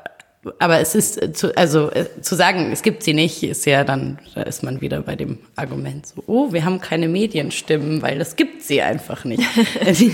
aber 0.60 0.80
es 0.80 0.96
ist 0.96 1.22
äh, 1.22 1.34
zu, 1.34 1.56
also 1.56 1.92
äh, 1.92 2.06
zu 2.22 2.36
sagen, 2.36 2.72
es 2.72 2.82
gibt 2.82 3.04
sie 3.04 3.14
nicht, 3.14 3.44
ist 3.44 3.66
ja 3.66 3.84
dann, 3.84 4.20
da 4.36 4.42
ist 4.42 4.64
man 4.64 4.82
wieder 4.82 5.02
bei 5.02 5.16
dem 5.16 5.40
Argument 5.56 6.06
so, 6.06 6.24
oh, 6.28 6.52
wir 6.52 6.66
haben 6.66 6.82
keine 6.82 7.08
Medienstimmen, 7.08 8.02
weil 8.02 8.20
das 8.20 8.36
gibt 8.36 8.62
sie 8.62 8.82
einfach 8.82 9.26
nicht. 9.26 9.44
die, 10.00 10.14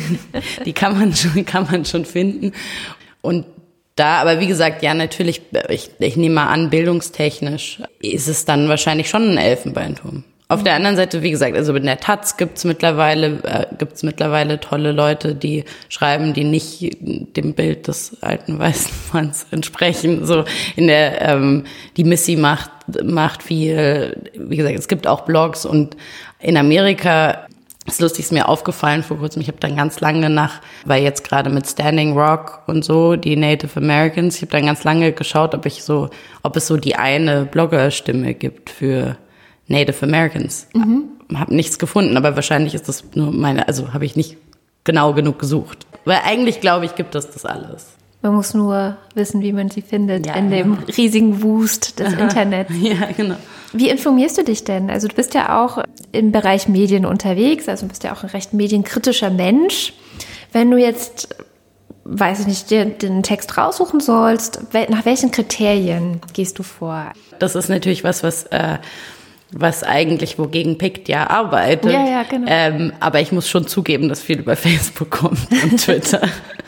die 0.65 0.73
kann 0.73 0.97
man 0.97 1.15
schon, 1.15 1.45
kann 1.45 1.67
man 1.71 1.85
schon 1.85 2.05
finden. 2.05 2.53
Und 3.21 3.45
da, 3.95 4.21
aber 4.21 4.39
wie 4.39 4.47
gesagt, 4.47 4.81
ja, 4.81 4.93
natürlich, 4.93 5.41
ich, 5.67 5.89
ich 5.99 6.15
nehme 6.15 6.35
mal 6.35 6.47
an, 6.47 6.69
bildungstechnisch 6.69 7.81
ist 7.99 8.27
es 8.27 8.45
dann 8.45 8.69
wahrscheinlich 8.69 9.09
schon 9.09 9.31
ein 9.31 9.37
Elfenbeinturm. 9.37 10.23
Auf 10.51 10.63
der 10.63 10.73
anderen 10.73 10.95
Seite, 10.95 11.21
wie 11.21 11.29
gesagt, 11.29 11.55
also 11.55 11.75
in 11.75 11.85
der 11.85 11.99
Taz 11.99 12.35
gibt's 12.35 12.65
mittlerweile 12.65 13.37
äh, 13.43 13.67
gibt's 13.77 14.01
mittlerweile 14.01 14.59
tolle 14.59 14.93
Leute, 14.93 15.35
die 15.35 15.63
schreiben, 15.89 16.33
die 16.33 16.43
nicht 16.43 16.97
dem 16.99 17.53
Bild 17.53 17.87
des 17.87 18.17
alten 18.21 18.57
weißen 18.57 18.91
Manns 19.13 19.45
entsprechen. 19.51 20.25
So 20.25 20.45
in 20.75 20.87
der 20.87 21.21
ähm, 21.21 21.65
die 21.97 22.03
Missy 22.03 22.35
macht 22.35 22.71
macht 23.03 23.43
viel. 23.43 24.17
Wie 24.33 24.57
gesagt, 24.57 24.75
es 24.75 24.87
gibt 24.87 25.05
auch 25.05 25.21
Blogs 25.21 25.67
und 25.67 25.95
in 26.39 26.57
Amerika 26.57 27.45
ist 27.85 28.01
lustig, 28.01 28.25
ist 28.25 28.31
mir 28.31 28.49
aufgefallen 28.49 29.03
vor 29.03 29.19
kurzem. 29.19 29.43
Ich 29.43 29.49
habe 29.49 29.59
dann 29.59 29.75
ganz 29.75 29.99
lange 29.99 30.31
nach, 30.31 30.61
weil 30.83 31.03
jetzt 31.03 31.23
gerade 31.23 31.51
mit 31.51 31.67
Standing 31.67 32.17
Rock 32.17 32.63
und 32.65 32.83
so 32.83 33.15
die 33.15 33.35
Native 33.35 33.79
Americans, 33.79 34.37
ich 34.37 34.41
habe 34.41 34.51
dann 34.51 34.65
ganz 34.65 34.83
lange 34.83 35.11
geschaut, 35.11 35.53
ob 35.53 35.67
ich 35.67 35.83
so, 35.83 36.09
ob 36.41 36.55
es 36.55 36.65
so 36.65 36.77
die 36.77 36.95
eine 36.95 37.45
Bloggerstimme 37.45 38.33
gibt 38.33 38.71
für 38.71 39.15
Native 39.69 40.03
Americans. 40.03 40.67
Mhm. 40.73 41.03
Habe 41.33 41.55
nichts 41.55 41.79
gefunden, 41.79 42.17
aber 42.17 42.35
wahrscheinlich 42.35 42.73
ist 42.75 42.89
das 42.89 43.03
nur 43.13 43.31
meine, 43.31 43.67
also 43.67 43.93
habe 43.93 44.05
ich 44.05 44.15
nicht 44.15 44.37
genau 44.83 45.13
genug 45.13 45.39
gesucht. 45.39 45.85
Weil 46.05 46.19
eigentlich 46.25 46.59
glaube 46.59 46.85
ich, 46.85 46.95
gibt 46.95 47.15
es 47.15 47.29
das 47.29 47.45
alles. 47.45 47.87
Man 48.21 48.35
muss 48.35 48.53
nur 48.53 48.97
wissen, 49.15 49.41
wie 49.41 49.53
man 49.53 49.69
sie 49.69 49.81
findet 49.81 50.25
ja, 50.25 50.33
in 50.33 50.49
dem 50.49 50.73
riesigen 50.97 51.41
Wust 51.41 51.99
des 51.99 52.13
Internets. 52.19 52.73
Ja, 52.81 53.07
genau. 53.15 53.35
Wie 53.71 53.89
informierst 53.89 54.37
du 54.37 54.43
dich 54.43 54.63
denn? 54.63 54.89
Also 54.89 55.07
du 55.07 55.15
bist 55.15 55.35
ja 55.35 55.63
auch 55.63 55.83
im 56.11 56.31
Bereich 56.31 56.67
Medien 56.67 57.05
unterwegs, 57.05 57.69
also 57.69 57.85
du 57.85 57.89
bist 57.89 58.03
ja 58.03 58.13
auch 58.13 58.23
ein 58.23 58.29
recht 58.29 58.51
medienkritischer 58.51 59.29
Mensch. 59.29 59.93
Wenn 60.51 60.71
du 60.71 60.77
jetzt, 60.77 61.35
weiß 62.05 62.41
ich 62.41 62.47
nicht, 62.47 62.71
dir 62.71 62.85
den 62.85 63.21
Text 63.21 63.55
raussuchen 63.57 63.99
sollst, 63.99 64.73
nach 64.89 65.05
welchen 65.05 65.29
Kriterien 65.29 66.19
gehst 66.33 66.57
du 66.57 66.63
vor? 66.63 67.13
Das 67.37 67.55
ist 67.55 67.69
natürlich 67.69 68.03
was, 68.03 68.23
was 68.23 68.45
äh, 68.45 68.79
was 69.51 69.83
eigentlich 69.83 70.37
wogegen 70.37 70.77
Pict 70.77 71.09
ja 71.09 71.29
arbeitet. 71.29 71.91
Ja, 71.91 72.05
ja, 72.05 72.23
genau. 72.23 72.45
Ähm, 72.47 72.93
aber 72.99 73.19
ich 73.19 73.31
muss 73.31 73.49
schon 73.49 73.65
zugeben, 73.67 74.07
dass 74.07 74.21
viel 74.21 74.39
über 74.39 74.55
Facebook 74.55 75.09
kommt 75.09 75.39
und 75.63 75.83
Twitter. 75.83 76.21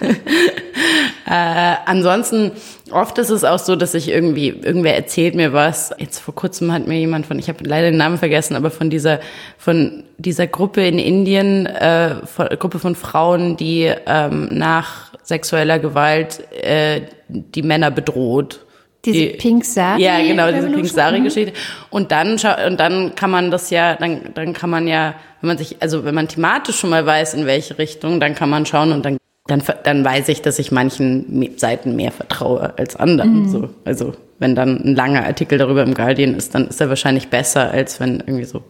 äh, 1.27 1.75
ansonsten, 1.85 2.51
oft 2.91 3.17
ist 3.19 3.29
es 3.29 3.43
auch 3.43 3.59
so, 3.59 3.75
dass 3.75 3.93
ich 3.93 4.09
irgendwie, 4.09 4.49
irgendwer 4.49 4.95
erzählt 4.95 5.35
mir 5.35 5.53
was. 5.53 5.91
Jetzt 5.99 6.19
vor 6.19 6.33
kurzem 6.33 6.71
hat 6.71 6.87
mir 6.87 6.97
jemand 6.97 7.27
von, 7.27 7.37
ich 7.37 7.49
habe 7.49 7.63
leider 7.63 7.91
den 7.91 7.97
Namen 7.97 8.17
vergessen, 8.17 8.55
aber 8.55 8.71
von 8.71 8.89
dieser, 8.89 9.19
von 9.59 10.03
dieser 10.17 10.47
Gruppe 10.47 10.85
in 10.85 10.97
Indien, 10.97 11.67
äh, 11.67 12.15
von, 12.25 12.47
Gruppe 12.57 12.79
von 12.79 12.95
Frauen, 12.95 13.57
die 13.57 13.91
ähm, 14.07 14.49
nach 14.51 15.11
sexueller 15.23 15.77
Gewalt 15.77 16.51
äh, 16.51 17.01
die 17.27 17.61
Männer 17.61 17.91
bedroht. 17.91 18.61
Diese 19.05 19.17
die, 19.17 19.27
Pink 19.37 19.65
Sari. 19.65 20.03
Ja, 20.03 20.21
genau, 20.21 20.51
diese 20.51 20.69
Pink 20.69 20.87
Sari 20.87 21.21
Geschichte. 21.21 21.53
Und 21.89 22.11
dann 22.11 22.33
und 22.67 22.79
dann 22.79 23.15
kann 23.15 23.31
man 23.31 23.51
das 23.51 23.69
ja, 23.69 23.95
dann 23.95 24.31
dann 24.33 24.53
kann 24.53 24.69
man 24.69 24.87
ja, 24.87 25.15
wenn 25.41 25.47
man 25.47 25.57
sich, 25.57 25.77
also 25.81 26.05
wenn 26.05 26.13
man 26.13 26.27
thematisch 26.27 26.79
schon 26.79 26.91
mal 26.91 27.05
weiß, 27.05 27.33
in 27.33 27.45
welche 27.45 27.77
Richtung, 27.77 28.19
dann 28.19 28.35
kann 28.35 28.49
man 28.49 28.65
schauen 28.65 28.91
und 28.91 29.03
dann 29.05 29.17
dann 29.47 29.63
dann 29.83 30.05
weiß 30.05 30.29
ich, 30.29 30.41
dass 30.41 30.59
ich 30.59 30.71
manchen 30.71 31.57
Seiten 31.57 31.95
mehr 31.95 32.11
vertraue 32.11 32.77
als 32.77 32.95
anderen. 32.95 33.43
Mhm. 33.43 33.49
So, 33.49 33.69
also 33.85 34.13
wenn 34.37 34.55
dann 34.55 34.81
ein 34.83 34.95
langer 34.95 35.25
Artikel 35.25 35.57
darüber 35.57 35.83
im 35.83 35.93
Guardian 35.93 36.35
ist, 36.35 36.53
dann 36.53 36.67
ist 36.67 36.79
er 36.79 36.89
wahrscheinlich 36.89 37.29
besser, 37.29 37.71
als 37.71 37.99
wenn 37.99 38.19
irgendwie 38.19 38.45
so 38.45 38.63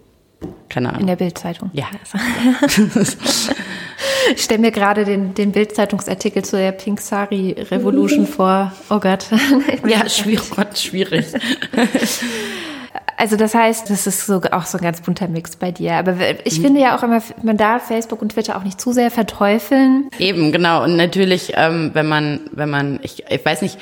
keine 0.70 0.90
Ahnung. 0.90 1.02
In 1.02 1.08
der 1.08 1.18
Bildzeitung. 1.18 1.70
Ja. 1.74 1.86
Ich 4.36 4.44
stelle 4.44 4.62
mir 4.62 4.72
gerade 4.72 5.06
den, 5.06 5.34
den 5.34 5.52
Bildzeitungsartikel 5.52 6.44
zu 6.44 6.58
der 6.58 6.72
Pink 6.72 7.02
Sari 7.02 7.56
Revolution 7.72 8.28
vor. 8.28 8.72
Oh 8.90 9.00
Gott. 9.00 9.26
Ja, 9.88 10.08
schwierig. 10.10 10.50
Gott, 10.56 10.78
schwierig. 10.78 11.26
Also 13.18 13.36
das 13.36 13.54
heißt, 13.54 13.90
das 13.90 14.08
ist 14.08 14.26
so, 14.26 14.42
auch 14.52 14.66
so 14.66 14.78
ein 14.78 14.84
ganz 14.84 15.02
bunter 15.02 15.28
Mix 15.28 15.56
bei 15.56 15.72
dir. 15.72 15.94
Aber 15.94 16.16
ich 16.44 16.58
mhm. 16.58 16.64
finde 16.64 16.82
ja 16.82 16.98
auch 16.98 17.04
immer, 17.04 17.22
man 17.44 17.58
darf 17.58 17.88
Facebook 17.88 18.22
und 18.22 18.30
Twitter 18.34 18.58
auch 18.58 18.64
nicht 18.64 18.82
zu 18.82 18.94
sehr 18.94 19.12
verteufeln. 19.12 20.10
Eben, 20.18 20.52
genau. 20.52 20.84
Und 20.84 20.98
natürlich, 20.98 21.54
ähm, 21.56 21.92
wenn 21.94 22.08
man, 22.08 22.42
wenn 22.52 22.70
man, 22.70 23.00
ich, 23.04 23.24
ich 23.30 23.46
weiß 23.46 23.62
nicht, 23.62 23.78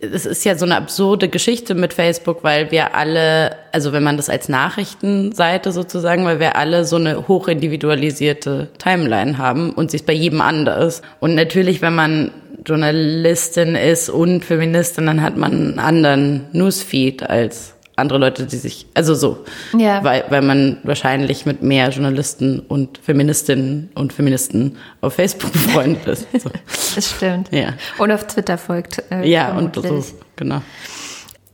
es 0.00 0.26
ist 0.26 0.44
ja 0.44 0.56
so 0.56 0.64
eine 0.64 0.76
absurde 0.76 1.28
Geschichte 1.28 1.74
mit 1.74 1.92
Facebook, 1.92 2.44
weil 2.44 2.70
wir 2.70 2.94
alle, 2.94 3.56
also 3.72 3.92
wenn 3.92 4.04
man 4.04 4.16
das 4.16 4.28
als 4.28 4.48
Nachrichtenseite 4.48 5.72
sozusagen, 5.72 6.24
weil 6.24 6.38
wir 6.38 6.56
alle 6.56 6.84
so 6.84 6.96
eine 6.96 7.26
hochindividualisierte 7.26 8.68
Timeline 8.78 9.38
haben 9.38 9.70
und 9.70 9.90
sie 9.90 9.96
ist 9.96 10.06
bei 10.06 10.12
jedem 10.12 10.40
anders. 10.40 11.02
Und 11.18 11.34
natürlich, 11.34 11.82
wenn 11.82 11.96
man 11.96 12.30
Journalistin 12.64 13.74
ist 13.74 14.08
und 14.08 14.44
Feministin, 14.44 15.06
dann 15.06 15.22
hat 15.22 15.36
man 15.36 15.52
einen 15.52 15.78
anderen 15.80 16.44
Newsfeed 16.52 17.28
als 17.28 17.74
andere 17.98 18.18
Leute, 18.18 18.46
die 18.46 18.56
sich, 18.56 18.86
also 18.94 19.14
so, 19.14 19.44
ja. 19.76 20.02
weil, 20.04 20.24
weil 20.28 20.42
man 20.42 20.78
wahrscheinlich 20.82 21.46
mit 21.46 21.62
mehr 21.62 21.90
Journalisten 21.90 22.60
und 22.60 22.98
Feministinnen 22.98 23.90
und 23.94 24.12
Feministen 24.12 24.76
auf 25.00 25.14
Facebook 25.14 25.52
befreundet 25.54 26.06
ist. 26.06 26.26
So. 26.40 26.50
Das 26.94 27.10
stimmt. 27.10 27.52
Ja. 27.52 27.74
Und 27.98 28.12
auf 28.12 28.26
Twitter 28.26 28.58
folgt. 28.58 29.02
Äh, 29.10 29.28
ja, 29.28 29.56
und 29.56 29.74
so, 29.74 30.04
genau. 30.36 30.62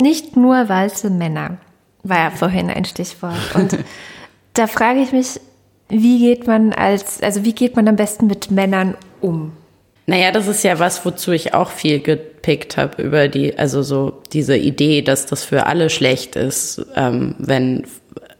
Nicht 0.00 0.36
nur 0.36 0.68
weiße 0.68 1.10
Männer 1.10 1.58
war 2.02 2.18
ja 2.18 2.30
vorhin 2.30 2.70
ein 2.70 2.84
Stichwort. 2.84 3.54
Und 3.54 3.78
da 4.54 4.66
frage 4.66 5.00
ich 5.00 5.12
mich, 5.12 5.40
Wie 5.88 6.18
geht 6.18 6.46
man 6.46 6.72
als, 6.72 7.22
also 7.22 7.44
wie 7.44 7.52
geht 7.52 7.76
man 7.76 7.86
am 7.88 7.96
besten 7.96 8.26
mit 8.26 8.50
Männern 8.50 8.96
um? 9.20 9.52
Naja, 10.06 10.32
das 10.32 10.48
ist 10.48 10.62
ja 10.64 10.78
was, 10.78 11.04
wozu 11.06 11.32
ich 11.32 11.54
auch 11.54 11.70
viel 11.70 12.00
gepickt 12.00 12.76
habe 12.76 13.02
über 13.02 13.28
die, 13.28 13.58
also 13.58 13.82
so 13.82 14.22
diese 14.32 14.56
Idee, 14.56 15.00
dass 15.00 15.26
das 15.26 15.44
für 15.44 15.66
alle 15.66 15.88
schlecht 15.88 16.36
ist, 16.36 16.84
ähm, 16.94 17.34
wenn, 17.38 17.86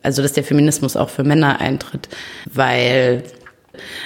also 0.02 0.21
dass 0.21 0.35
der 0.35 0.44
Feminismus 0.44 0.97
auch 0.97 1.09
für 1.09 1.25
Männer 1.25 1.61
eintritt, 1.61 2.09
weil 2.52 3.23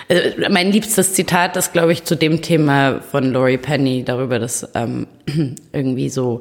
äh, 0.08 0.48
mein 0.50 0.70
liebstes 0.70 1.14
Zitat 1.14 1.56
ist, 1.56 1.72
glaube 1.72 1.92
ich, 1.92 2.04
zu 2.04 2.16
dem 2.16 2.42
Thema 2.42 3.00
von 3.00 3.32
Laurie 3.32 3.58
Penny 3.58 4.04
darüber, 4.04 4.38
dass 4.38 4.68
ähm, 4.74 5.08
irgendwie 5.72 6.08
so 6.08 6.40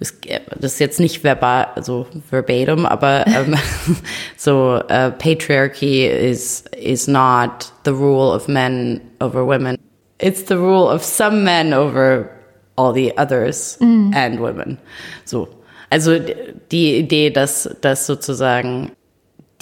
das 0.00 0.72
ist 0.72 0.80
jetzt 0.80 0.98
nicht 0.98 1.22
verbal, 1.22 1.68
also 1.76 2.08
verbatim, 2.28 2.86
aber 2.86 3.24
ähm, 3.28 3.54
so 4.36 4.80
uh, 4.90 5.12
patriarchy 5.16 6.06
is 6.06 6.64
is 6.76 7.06
not 7.06 7.72
the 7.84 7.92
rule 7.92 8.34
of 8.34 8.48
men 8.48 9.00
over 9.20 9.46
women. 9.46 9.76
It's 10.22 10.44
the 10.46 10.54
rule 10.54 10.88
of 10.88 11.02
some 11.02 11.42
men 11.42 11.74
over 11.74 12.30
all 12.76 12.94
the 12.94 13.12
others 13.18 13.78
mm. 13.80 14.14
and 14.14 14.40
women. 14.40 14.78
So, 15.24 15.48
also 15.90 16.18
die 16.70 16.96
Idee, 16.96 17.30
dass 17.30 17.68
dass 17.80 18.06
sozusagen 18.06 18.92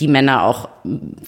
die 0.00 0.08
Männer 0.08 0.44
auch, 0.44 0.68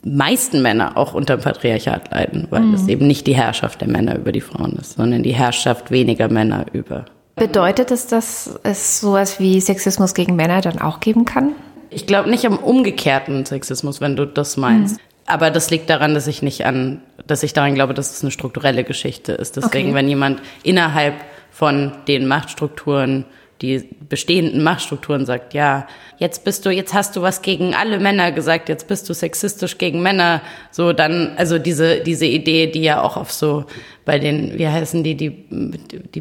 meisten 0.03 0.63
Männer 0.63 0.97
auch 0.97 1.15
unter 1.15 1.37
dem 1.37 1.43
Patriarchat 1.43 2.11
leiden, 2.11 2.47
weil 2.51 2.63
mhm. 2.63 2.75
es 2.75 2.89
eben 2.89 3.07
nicht 3.07 3.27
die 3.27 3.35
Herrschaft 3.35 3.81
der 3.83 3.89
Männer 3.89 4.17
über 4.17 4.33
die 4.33 4.41
Frauen 4.41 4.73
ist, 4.81 4.95
sondern 4.95 5.23
die 5.23 5.35
Herrschaft 5.35 5.91
weniger 5.91 6.29
Männer 6.29 6.67
über. 6.73 7.05
Bedeutet 7.37 7.91
es, 7.91 8.07
dass 8.07 8.59
es 8.63 9.01
sowas 9.01 9.41
wie 9.41 9.61
Sexismus 9.61 10.15
gegen 10.15 10.37
Männer 10.37 10.61
dann 10.61 10.79
auch 10.79 11.01
geben 11.01 11.25
kann? 11.25 11.53
Ich 11.91 12.07
glaube 12.07 12.31
nicht 12.31 12.47
am 12.47 12.59
umgekehrten 12.59 13.45
Sexismus, 13.45 14.01
wenn 14.01 14.17
du 14.17 14.27
das 14.27 14.57
meinst. 14.57 14.97
Mhm. 14.97 15.12
Aber 15.27 15.51
das 15.51 15.71
liegt 15.71 15.89
daran, 15.89 16.15
dass 16.15 16.27
ich 16.27 16.43
nicht 16.43 16.65
an, 16.67 17.01
dass 17.27 17.43
ich 17.43 17.53
daran 17.53 17.75
glaube, 17.75 17.95
dass 17.95 18.11
es 18.11 18.23
eine 18.23 18.31
strukturelle 18.31 18.85
Geschichte 18.85 19.33
ist. 19.33 19.57
Deswegen, 19.57 19.91
okay. 19.91 19.95
wenn 19.95 20.09
jemand 20.09 20.43
innerhalb 20.63 21.15
von 21.51 21.93
den 22.09 22.27
Machtstrukturen 22.27 23.25
die 23.63 23.89
bestehenden 24.09 24.63
Machtstrukturen 24.65 25.25
sagt, 25.25 25.55
ja, 25.55 25.87
jetzt 26.19 26.45
bist 26.45 26.67
du, 26.67 26.71
jetzt 26.71 26.93
hast 26.93 27.15
du 27.15 27.23
was 27.23 27.43
gegen 27.43 27.75
alle 27.75 28.01
Männer 28.01 28.33
gesagt, 28.33 28.69
jetzt 28.69 28.89
bist 28.89 29.09
du 29.09 29.15
sexistisch 29.15 29.79
gegen 29.79 30.03
Männer, 30.03 30.43
so 30.73 30.93
dann, 30.93 31.33
also 31.37 31.59
diese, 31.59 32.01
diese 32.01 32.27
Idee, 32.27 32.67
die 32.67 32.83
ja 32.83 33.01
auch 33.01 33.17
auf 33.17 33.33
so 33.33 33.65
bei 34.05 34.19
den, 34.19 34.59
wie 34.59 34.67
heißen 34.67 35.05
die, 35.05 35.15
die, 35.15 35.31
die 35.49 36.21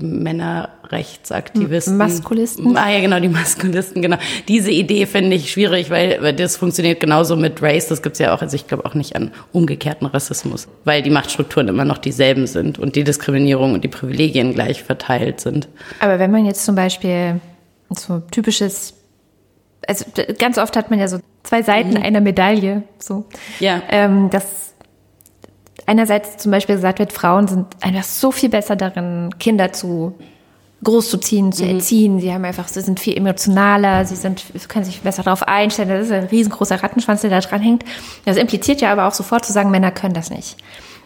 Männerrechtsaktivisten. 0.91 1.97
Maskulisten. 1.97 2.77
Ah 2.77 2.91
ja, 2.91 2.99
genau, 2.99 3.19
die 3.19 3.29
Maskulisten, 3.29 4.01
genau. 4.01 4.17
Diese 4.47 4.71
Idee 4.71 5.05
finde 5.05 5.35
ich 5.35 5.51
schwierig, 5.51 5.89
weil, 5.89 6.21
weil 6.21 6.33
das 6.33 6.57
funktioniert 6.57 6.99
genauso 6.99 7.35
mit 7.35 7.61
Race, 7.61 7.87
das 7.87 8.01
gibt's 8.01 8.19
ja 8.19 8.33
auch, 8.33 8.41
also 8.41 8.55
ich 8.55 8.67
glaube 8.67 8.85
auch 8.85 8.93
nicht 8.93 9.15
an 9.15 9.31
umgekehrten 9.51 10.07
Rassismus, 10.07 10.67
weil 10.83 11.01
die 11.01 11.09
Machtstrukturen 11.09 11.67
immer 11.67 11.85
noch 11.85 11.97
dieselben 11.97 12.47
sind 12.47 12.79
und 12.79 12.95
die 12.95 13.03
Diskriminierung 13.03 13.73
und 13.73 13.83
die 13.83 13.87
Privilegien 13.87 14.53
gleich 14.53 14.83
verteilt 14.83 15.39
sind. 15.39 15.67
Aber 15.99 16.19
wenn 16.19 16.31
man 16.31 16.45
jetzt 16.45 16.65
zum 16.65 16.75
Beispiel 16.75 17.39
so 17.89 18.21
typisches 18.31 18.95
also 19.87 20.05
ganz 20.37 20.59
oft 20.59 20.77
hat 20.77 20.91
man 20.91 20.99
ja 20.99 21.07
so 21.07 21.17
zwei 21.41 21.63
Seiten 21.63 21.91
mhm. 21.91 22.03
einer 22.03 22.21
Medaille, 22.21 22.83
so. 22.99 23.25
Ja. 23.59 23.81
Ähm, 23.89 24.29
das 24.29 24.75
einerseits 25.87 26.37
zum 26.37 26.51
Beispiel 26.51 26.75
gesagt 26.75 26.99
wird, 26.99 27.11
Frauen 27.11 27.47
sind 27.47 27.65
einfach 27.81 28.03
so 28.03 28.31
viel 28.31 28.49
besser 28.49 28.75
darin, 28.75 29.31
Kinder 29.39 29.73
zu 29.73 30.15
großzuziehen, 30.83 31.51
zu 31.51 31.63
mhm. 31.63 31.75
erziehen. 31.75 32.19
Sie 32.19 32.33
haben 32.33 32.43
einfach, 32.43 32.67
sie 32.67 32.81
sind 32.81 32.99
viel 32.99 33.15
emotionaler, 33.17 34.05
sie 34.05 34.15
sind, 34.15 34.43
können 34.67 34.85
sich 34.85 35.01
besser 35.01 35.23
darauf 35.23 35.43
einstellen. 35.43 35.89
Das 35.89 36.07
ist 36.07 36.11
ein 36.11 36.25
riesengroßer 36.25 36.81
Rattenschwanz, 36.81 37.21
der 37.21 37.29
da 37.29 37.39
dran 37.39 37.61
hängt. 37.61 37.83
Das 38.25 38.37
impliziert 38.37 38.81
ja 38.81 38.91
aber 38.91 39.07
auch 39.07 39.13
sofort 39.13 39.45
zu 39.45 39.53
sagen, 39.53 39.71
Männer 39.71 39.91
können 39.91 40.13
das 40.13 40.29
nicht. 40.29 40.57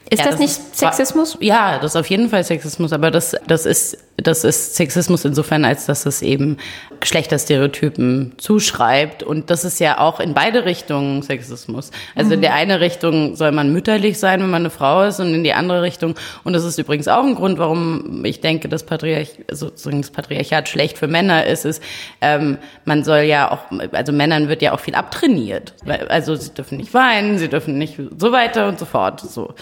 Ist 0.09 0.19
ja, 0.19 0.25
das, 0.25 0.35
das, 0.35 0.39
nicht 0.39 0.51
ist, 0.51 0.77
Sexismus? 0.77 1.37
Ja, 1.39 1.79
das 1.79 1.93
ist 1.93 1.95
auf 1.95 2.09
jeden 2.09 2.29
Fall 2.29 2.43
Sexismus, 2.43 2.93
aber 2.93 3.09
das, 3.09 3.35
das 3.47 3.65
ist, 3.65 3.97
das 4.17 4.45
ist 4.45 4.75
Sexismus 4.75 5.25
insofern, 5.25 5.65
als 5.65 5.85
dass 5.87 6.05
es 6.05 6.21
eben 6.21 6.57
Geschlechterstereotypen 7.01 8.33
zuschreibt. 8.37 9.23
Und 9.23 9.49
das 9.49 9.65
ist 9.65 9.79
ja 9.79 9.99
auch 9.99 10.21
in 10.21 10.33
beide 10.33 10.63
Richtungen 10.63 11.21
Sexismus. 11.21 11.91
Also 12.15 12.27
mhm. 12.27 12.33
in 12.35 12.41
der 12.41 12.53
eine 12.53 12.79
Richtung 12.79 13.35
soll 13.35 13.51
man 13.51 13.73
mütterlich 13.73 14.17
sein, 14.17 14.41
wenn 14.41 14.49
man 14.49 14.61
eine 14.61 14.69
Frau 14.69 15.03
ist, 15.03 15.19
und 15.19 15.33
in 15.33 15.43
die 15.43 15.53
andere 15.53 15.81
Richtung. 15.81 16.15
Und 16.45 16.53
das 16.53 16.63
ist 16.63 16.77
übrigens 16.77 17.09
auch 17.09 17.23
ein 17.23 17.35
Grund, 17.35 17.59
warum 17.59 18.23
ich 18.23 18.39
denke, 18.39 18.69
dass 18.69 18.83
Patriarch, 18.83 19.37
sozusagen 19.51 20.01
das 20.01 20.11
Patriarchat 20.11 20.69
schlecht 20.69 20.97
für 20.97 21.07
Männer 21.07 21.45
ist, 21.45 21.65
ist, 21.65 21.83
ähm, 22.21 22.57
man 22.85 23.03
soll 23.03 23.21
ja 23.21 23.51
auch, 23.51 23.59
also 23.91 24.13
Männern 24.13 24.47
wird 24.47 24.61
ja 24.61 24.71
auch 24.71 24.79
viel 24.79 24.95
abtrainiert. 24.95 25.73
Also 26.07 26.35
sie 26.35 26.53
dürfen 26.53 26.77
nicht 26.77 26.93
weinen, 26.93 27.37
sie 27.37 27.49
dürfen 27.49 27.77
nicht 27.77 27.99
so 28.17 28.31
weiter 28.31 28.69
und 28.69 28.79
so 28.79 28.85
fort. 28.85 29.19
So. 29.19 29.53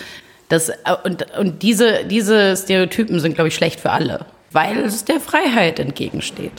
Das, 0.49 0.69
äh, 0.69 0.75
und, 1.03 1.25
und 1.37 1.63
diese, 1.63 2.05
diese 2.05 2.55
Stereotypen 2.55 3.19
sind, 3.19 3.33
glaube 3.33 3.47
ich, 3.47 3.55
schlecht 3.55 3.79
für 3.79 3.91
alle, 3.91 4.25
weil 4.53 4.79
es 4.79 5.03
der 5.05 5.19
Freiheit 5.19 5.79
entgegensteht. 5.79 6.53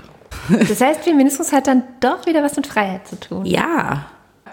Das 0.48 0.80
heißt, 0.80 1.00
Feminismus 1.00 1.52
hat 1.52 1.66
dann 1.66 1.84
doch 2.00 2.26
wieder 2.26 2.42
was 2.42 2.56
mit 2.56 2.66
Freiheit 2.66 3.08
zu 3.08 3.18
tun. 3.18 3.46
Ja, 3.46 4.06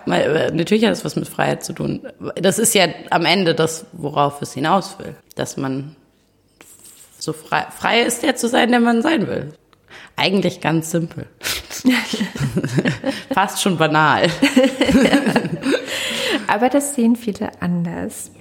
äh, 0.07 0.51
natürlich 0.51 0.85
hat 0.85 0.93
es 0.93 1.05
was 1.05 1.15
mit 1.15 1.27
Freiheit 1.27 1.63
zu 1.63 1.73
tun. 1.73 2.07
Das 2.35 2.59
ist 2.59 2.73
ja 2.73 2.87
am 3.09 3.25
Ende 3.25 3.53
das, 3.53 3.85
worauf 3.91 4.41
es 4.41 4.53
hinaus 4.53 4.97
will. 4.99 5.15
Dass 5.35 5.57
man 5.57 5.95
so 7.19 7.33
frei, 7.33 7.65
frei 7.77 8.01
ist, 8.01 8.23
der 8.23 8.35
zu 8.35 8.47
sein, 8.47 8.71
der 8.71 8.79
man 8.79 9.01
sein 9.01 9.27
will. 9.27 9.53
Eigentlich 10.15 10.61
ganz 10.61 10.91
simpel. 10.91 11.27
Fast 13.33 13.61
schon 13.61 13.77
banal. 13.77 14.27
Aber 16.47 16.69
das 16.69 16.95
sehen 16.95 17.15
viele 17.15 17.49
anders. 17.59 18.31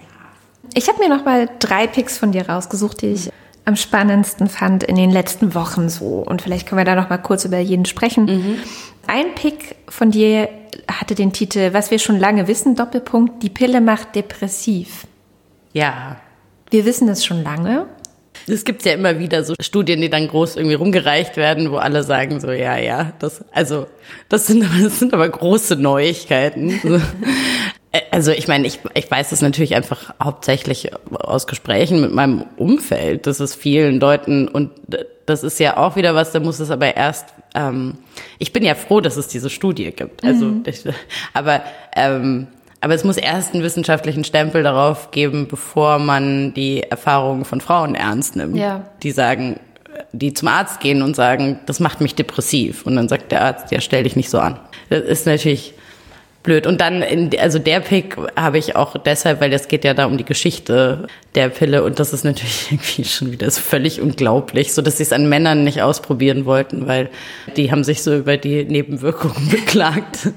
Ich 0.74 0.88
habe 0.88 0.98
mir 0.98 1.08
noch 1.08 1.24
mal 1.24 1.48
drei 1.58 1.86
Picks 1.86 2.18
von 2.18 2.32
dir 2.32 2.48
rausgesucht, 2.48 3.02
die 3.02 3.08
ich 3.08 3.30
am 3.64 3.76
spannendsten 3.76 4.48
fand 4.48 4.82
in 4.82 4.96
den 4.96 5.10
letzten 5.10 5.54
Wochen 5.54 5.88
so. 5.88 6.24
Und 6.26 6.42
vielleicht 6.42 6.68
können 6.68 6.80
wir 6.80 6.84
da 6.84 6.94
noch 6.94 7.10
mal 7.10 7.18
kurz 7.18 7.44
über 7.44 7.58
jeden 7.58 7.84
sprechen. 7.84 8.24
Mhm. 8.24 8.56
Ein 9.06 9.34
Pick 9.34 9.76
von 9.88 10.10
dir 10.10 10.48
hatte 10.90 11.14
den 11.14 11.32
Titel 11.32 11.72
Was 11.72 11.90
wir 11.90 11.98
schon 11.98 12.18
lange 12.18 12.48
wissen, 12.48 12.76
Doppelpunkt, 12.76 13.42
die 13.42 13.50
Pille 13.50 13.80
macht 13.80 14.14
depressiv. 14.14 15.06
Ja. 15.72 16.16
Wir 16.70 16.84
wissen 16.84 17.06
das 17.06 17.24
schon 17.24 17.42
lange. 17.42 17.86
Es 18.46 18.64
gibt 18.64 18.84
ja 18.84 18.92
immer 18.92 19.18
wieder 19.18 19.44
so 19.44 19.54
Studien, 19.60 20.00
die 20.00 20.08
dann 20.08 20.28
groß 20.28 20.56
irgendwie 20.56 20.74
rumgereicht 20.74 21.36
werden, 21.36 21.70
wo 21.70 21.76
alle 21.76 22.02
sagen 22.02 22.40
so, 22.40 22.50
ja, 22.50 22.76
ja, 22.78 23.12
das, 23.18 23.44
also, 23.52 23.86
das 24.28 24.46
sind, 24.46 24.64
das 24.82 24.98
sind 24.98 25.12
aber 25.12 25.28
große 25.28 25.76
Neuigkeiten. 25.76 26.80
Äh, 27.92 28.00
also 28.11 28.31
ich 28.33 28.48
meine, 28.48 28.66
ich, 28.66 28.81
ich 28.94 29.11
weiß 29.11 29.33
es 29.33 29.42
natürlich 29.42 29.74
einfach 29.74 30.14
hauptsächlich 30.22 30.90
aus 31.11 31.46
Gesprächen 31.46 32.00
mit 32.00 32.12
meinem 32.12 32.44
Umfeld, 32.57 33.26
dass 33.26 33.40
es 33.40 33.55
vielen 33.55 34.00
Leuten 34.00 34.48
und 34.48 34.70
das 35.26 35.44
ist 35.44 35.61
ja 35.61 35.76
auch 35.76 35.96
wieder 35.96 36.14
was, 36.14 36.33
da 36.33 36.40
muss 36.40 36.59
es 36.59 36.70
aber 36.70 36.96
erst, 36.96 37.26
ähm, 37.55 37.98
ich 38.38 38.53
bin 38.53 38.64
ja 38.64 38.74
froh, 38.74 39.00
dass 39.00 39.16
es 39.16 39.29
diese 39.29 39.50
Studie 39.50 39.92
gibt. 39.92 40.24
Also, 40.24 40.46
mhm. 40.46 40.62
ich, 40.66 40.85
aber 41.35 41.62
ähm, 41.94 42.48
aber 42.83 42.94
es 42.94 43.05
muss 43.05 43.18
erst 43.18 43.53
einen 43.53 43.62
wissenschaftlichen 43.62 44.24
Stempel 44.24 44.62
darauf 44.62 45.11
geben, 45.11 45.48
bevor 45.48 45.98
man 45.98 46.55
die 46.55 46.83
Erfahrungen 46.83 47.44
von 47.44 47.61
Frauen 47.61 47.94
ernst 47.94 48.37
nimmt. 48.37 48.57
Ja. 48.57 48.87
Die 49.03 49.11
sagen, 49.11 49.61
die 50.12 50.33
zum 50.33 50.48
Arzt 50.48 50.81
gehen 50.81 51.03
und 51.03 51.14
sagen, 51.14 51.61
das 51.66 51.79
macht 51.79 52.00
mich 52.00 52.14
depressiv. 52.14 52.87
Und 52.87 52.96
dann 52.96 53.09
sagt 53.09 53.33
der 53.33 53.42
Arzt, 53.42 53.70
ja, 53.70 53.83
stell 53.83 54.05
dich 54.05 54.16
nicht 54.16 54.31
so 54.31 54.38
an. 54.38 54.59
Das 54.88 55.03
ist 55.03 55.26
natürlich 55.26 55.74
blöd. 56.42 56.66
Und 56.66 56.81
dann, 56.81 57.03
in, 57.03 57.31
also 57.38 57.59
der 57.59 57.81
Pick 57.81 58.16
habe 58.37 58.59
ich 58.59 58.76
auch 58.76 58.96
deshalb, 58.96 59.40
weil 59.40 59.50
das 59.50 59.68
geht 59.68 59.85
ja 59.85 59.94
da 59.94 60.07
um 60.07 60.16
die 60.16 60.24
Geschichte 60.24 61.07
der 61.35 61.48
Pille 61.48 61.85
und 61.85 61.98
das 61.98 62.12
ist 62.12 62.24
natürlich 62.24 62.66
irgendwie 62.70 63.05
schon 63.05 63.33
wieder 63.33 63.50
so 63.50 63.61
völlig 63.61 64.00
unglaublich, 64.00 64.72
so 64.72 64.83
dass 64.83 64.96
sie 64.96 65.03
es 65.03 65.12
an 65.12 65.29
Männern 65.29 65.64
nicht 65.64 65.83
ausprobieren 65.83 66.46
wollten, 66.46 66.87
weil 66.87 67.11
die 67.57 67.70
haben 67.70 67.85
sich 67.85 68.03
so 68.03 68.16
über 68.16 68.37
die 68.37 68.64
Nebenwirkungen 68.64 69.48
beklagt. 69.50 70.29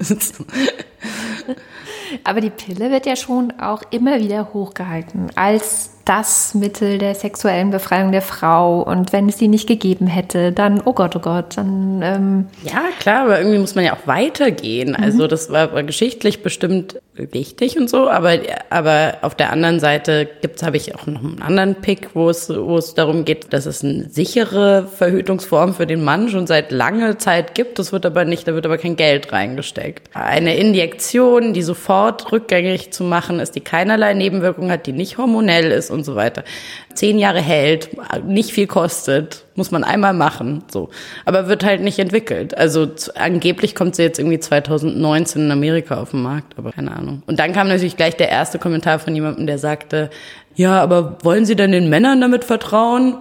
Aber 2.22 2.40
die 2.40 2.50
Pille 2.50 2.90
wird 2.90 3.06
ja 3.06 3.16
schon 3.16 3.52
auch 3.60 3.82
immer 3.90 4.20
wieder 4.20 4.52
hochgehalten 4.52 5.30
als 5.34 5.93
das 6.04 6.54
Mittel 6.54 6.98
der 6.98 7.14
sexuellen 7.14 7.70
Befreiung 7.70 8.12
der 8.12 8.22
Frau. 8.22 8.82
Und 8.82 9.12
wenn 9.12 9.28
es 9.28 9.36
die 9.36 9.48
nicht 9.48 9.66
gegeben 9.66 10.06
hätte, 10.06 10.52
dann, 10.52 10.82
oh 10.84 10.92
Gott, 10.92 11.16
oh 11.16 11.20
Gott, 11.20 11.56
dann. 11.56 12.02
Ähm 12.02 12.46
ja, 12.62 12.82
klar, 13.00 13.24
aber 13.24 13.38
irgendwie 13.38 13.58
muss 13.58 13.74
man 13.74 13.84
ja 13.84 13.94
auch 13.94 14.06
weitergehen. 14.06 14.90
Mhm. 14.90 15.02
Also 15.02 15.26
das 15.26 15.50
war, 15.50 15.72
war 15.72 15.82
geschichtlich 15.82 16.42
bestimmt 16.42 17.00
wichtig 17.16 17.78
und 17.78 17.88
so, 17.88 18.08
aber, 18.08 18.38
aber 18.70 19.18
auf 19.22 19.34
der 19.36 19.52
anderen 19.52 19.78
Seite 19.78 20.28
gibt's, 20.42 20.62
habe 20.62 20.76
ich 20.76 20.94
auch 20.94 21.06
noch 21.06 21.22
einen 21.22 21.42
anderen 21.42 21.76
Pick, 21.76 22.14
wo 22.14 22.28
es, 22.28 22.48
wo 22.50 22.76
es 22.76 22.94
darum 22.94 23.24
geht, 23.24 23.52
dass 23.52 23.66
es 23.66 23.84
eine 23.84 24.08
sichere 24.08 24.88
Verhütungsform 24.88 25.74
für 25.74 25.86
den 25.86 26.02
Mann 26.02 26.28
schon 26.28 26.46
seit 26.46 26.72
langer 26.72 27.18
Zeit 27.18 27.54
gibt. 27.54 27.78
Das 27.78 27.92
wird 27.92 28.04
aber 28.04 28.24
nicht, 28.24 28.48
da 28.48 28.54
wird 28.54 28.66
aber 28.66 28.78
kein 28.78 28.96
Geld 28.96 29.32
reingesteckt. 29.32 30.10
Eine 30.14 30.56
Injektion, 30.56 31.52
die 31.52 31.62
sofort 31.62 32.32
rückgängig 32.32 32.92
zu 32.92 33.04
machen 33.04 33.38
ist, 33.38 33.54
die 33.54 33.60
keinerlei 33.60 34.14
Nebenwirkungen 34.14 34.70
hat, 34.70 34.86
die 34.86 34.92
nicht 34.92 35.16
hormonell 35.16 35.70
ist 35.70 35.90
und 35.94 36.04
so 36.04 36.14
weiter. 36.14 36.44
Zehn 36.92 37.18
Jahre 37.18 37.40
hält, 37.40 37.90
nicht 38.26 38.50
viel 38.50 38.66
kostet, 38.66 39.44
muss 39.54 39.70
man 39.70 39.84
einmal 39.84 40.12
machen, 40.12 40.64
so. 40.70 40.90
Aber 41.24 41.48
wird 41.48 41.64
halt 41.64 41.80
nicht 41.80 41.98
entwickelt. 41.98 42.56
Also 42.56 42.88
angeblich 43.14 43.74
kommt 43.74 43.96
sie 43.96 44.02
jetzt 44.02 44.18
irgendwie 44.18 44.40
2019 44.40 45.42
in 45.42 45.50
Amerika 45.50 45.96
auf 46.00 46.10
den 46.10 46.22
Markt, 46.22 46.58
aber 46.58 46.72
keine 46.72 46.94
Ahnung. 46.94 47.22
Und 47.26 47.38
dann 47.38 47.52
kam 47.52 47.68
natürlich 47.68 47.96
gleich 47.96 48.16
der 48.16 48.28
erste 48.28 48.58
Kommentar 48.58 48.98
von 48.98 49.14
jemandem, 49.14 49.46
der 49.46 49.58
sagte, 49.58 50.10
ja, 50.54 50.82
aber 50.82 51.18
wollen 51.22 51.46
Sie 51.46 51.56
denn 51.56 51.72
den 51.72 51.88
Männern 51.88 52.20
damit 52.20 52.44
vertrauen? 52.44 53.18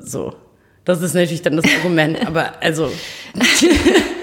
So. 0.00 0.34
Das 0.84 1.02
ist 1.02 1.14
natürlich 1.14 1.42
dann 1.42 1.56
das 1.56 1.66
Argument, 1.78 2.18
aber 2.26 2.52
also. 2.62 2.90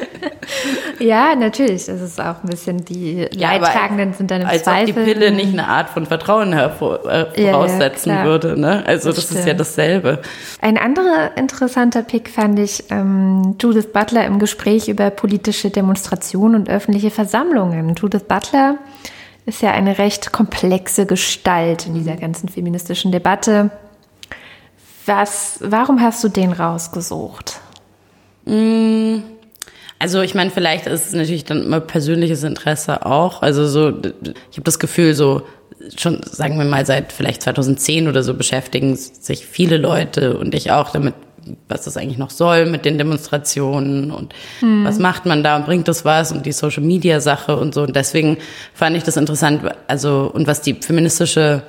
ja, 1.04 1.36
natürlich. 1.36 1.86
Das 1.86 2.02
ist 2.02 2.20
auch 2.20 2.44
ein 2.44 2.50
bisschen 2.50 2.86
die 2.86 3.28
ja, 3.34 3.56
Leidtragenden 3.56 4.14
sind 4.14 4.32
dann 4.32 4.42
im 4.42 4.48
als 4.48 4.64
Zweifel. 4.64 4.80
Als 4.80 4.90
ob 4.90 4.96
die 4.96 5.14
Pille 5.14 5.32
nicht 5.32 5.54
eine 5.54 5.68
Art 5.68 5.90
von 5.90 6.06
Vertrauen 6.06 6.54
hervor, 6.54 7.06
äh, 7.06 7.52
voraussetzen 7.52 8.10
ja, 8.10 8.20
ja, 8.20 8.24
würde. 8.26 8.60
Ne? 8.60 8.84
Also 8.86 9.12
das, 9.12 9.28
das 9.28 9.40
ist 9.40 9.48
ja 9.48 9.54
dasselbe. 9.54 10.22
Ein 10.62 10.78
anderer 10.78 11.36
interessanter 11.36 12.04
Pick 12.04 12.30
fand 12.30 12.58
ich 12.58 12.86
ähm, 12.90 13.56
Judith 13.60 13.88
Butler 13.92 14.26
im 14.26 14.40
Gespräch 14.40 14.88
über 14.88 15.10
politische 15.10 15.70
Demonstrationen 15.70 16.62
und 16.62 16.70
öffentliche 16.70 17.12
Versammlungen. 17.12 17.96
Judith 17.96 18.24
Butler 18.24 18.78
ist 19.46 19.62
ja 19.62 19.72
eine 19.72 19.98
recht 19.98 20.32
komplexe 20.32 21.06
Gestalt 21.06 21.86
in 21.86 21.96
dieser 21.96 22.16
ganzen 22.16 22.48
feministischen 22.48 23.12
Debatte. 23.12 23.72
Was, 25.06 25.60
warum 25.62 26.02
hast 26.02 26.24
du 26.24 26.30
den 26.30 26.54
rausgesucht? 26.54 27.60
Mm, 28.46 28.83
also 30.04 30.20
ich 30.20 30.36
meine, 30.36 30.50
vielleicht 30.50 30.86
ist 30.86 31.08
es 31.08 31.14
natürlich 31.14 31.46
dann 31.46 31.64
immer 31.64 31.80
persönliches 31.80 32.44
Interesse 32.44 33.06
auch. 33.06 33.42
Also 33.42 33.66
so, 33.66 33.88
ich 33.88 34.58
habe 34.58 34.64
das 34.66 34.78
Gefühl, 34.78 35.14
so 35.14 35.44
schon, 35.98 36.20
sagen 36.24 36.58
wir 36.58 36.66
mal, 36.66 36.86
seit 36.86 37.14
vielleicht 37.14 37.42
2010 37.42 38.10
oder 38.10 38.22
so 38.22 38.34
beschäftigen 38.34 38.98
sich 38.98 39.46
viele 39.46 39.78
Leute 39.78 40.38
und 40.38 40.54
ich 40.56 40.72
auch 40.72 40.90
damit, 40.90 41.14
was 41.70 41.86
das 41.86 41.96
eigentlich 41.96 42.18
noch 42.18 42.32
soll 42.32 42.66
mit 42.66 42.84
den 42.84 42.98
Demonstrationen 42.98 44.12
und 44.12 44.34
hm. 44.60 44.84
was 44.84 45.00
macht 45.00 45.26
man 45.26 45.42
da 45.42 45.56
und 45.56 45.66
bringt 45.66 45.88
das 45.88 46.04
was 46.04 46.34
und 46.34 46.46
die 46.46 46.52
Social 46.52 46.84
Media 46.84 47.22
Sache 47.22 47.56
und 47.56 47.74
so. 47.74 47.84
Und 47.84 47.96
deswegen 47.96 48.40
fand 48.74 48.98
ich 48.98 49.04
das 49.04 49.16
interessant, 49.16 49.62
also 49.88 50.30
und 50.34 50.48
was 50.48 50.60
die 50.60 50.74
feministische 50.74 51.64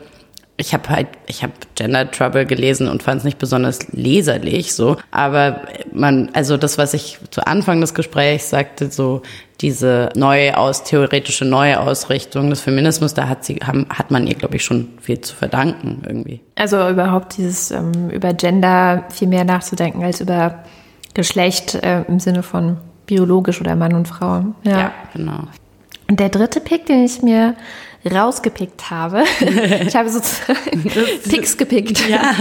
ich 0.56 0.72
habe 0.72 0.88
halt, 0.88 1.08
ich 1.26 1.42
habe 1.42 1.52
Gender 1.74 2.08
Trouble 2.08 2.46
gelesen 2.46 2.88
und 2.88 3.02
fand 3.02 3.18
es 3.18 3.24
nicht 3.24 3.38
besonders 3.38 3.92
leserlich 3.92 4.74
so. 4.74 4.96
Aber 5.10 5.62
man, 5.92 6.30
also 6.32 6.56
das, 6.56 6.78
was 6.78 6.94
ich 6.94 7.18
zu 7.30 7.44
Anfang 7.46 7.80
des 7.80 7.92
Gesprächs 7.92 8.50
sagte, 8.50 8.90
so 8.90 9.22
diese 9.60 10.10
neue 10.14 10.56
aus 10.56 10.84
theoretische 10.84 11.44
neue 11.44 11.80
Ausrichtung 11.80 12.50
des 12.50 12.60
Feminismus, 12.60 13.14
da 13.14 13.28
hat 13.28 13.44
sie, 13.44 13.56
haben, 13.64 13.86
hat 13.88 14.12
man 14.12 14.28
ihr, 14.28 14.34
glaube 14.34 14.56
ich, 14.56 14.64
schon 14.64 14.90
viel 15.00 15.20
zu 15.20 15.34
verdanken 15.34 16.02
irgendwie. 16.06 16.40
Also 16.54 16.88
überhaupt 16.88 17.36
dieses 17.36 17.72
ähm, 17.72 18.10
über 18.10 18.32
Gender 18.32 19.04
viel 19.10 19.28
mehr 19.28 19.44
nachzudenken 19.44 20.04
als 20.04 20.20
über 20.20 20.62
Geschlecht 21.14 21.74
äh, 21.74 22.02
im 22.02 22.20
Sinne 22.20 22.44
von 22.44 22.76
biologisch 23.06 23.60
oder 23.60 23.74
Mann 23.74 23.94
und 23.94 24.06
Frau. 24.06 24.44
Ja, 24.62 24.78
ja 24.78 24.92
genau. 25.12 25.40
Und 26.08 26.20
der 26.20 26.28
dritte 26.28 26.60
Pick, 26.60 26.86
den 26.86 27.04
ich 27.04 27.22
mir 27.22 27.54
rausgepickt 28.06 28.90
habe. 28.90 29.24
ich 29.86 29.94
habe 29.94 30.08
sozusagen 30.08 30.84
Picks 31.28 31.56
gepickt. 31.56 32.08
Ja. 32.08 32.34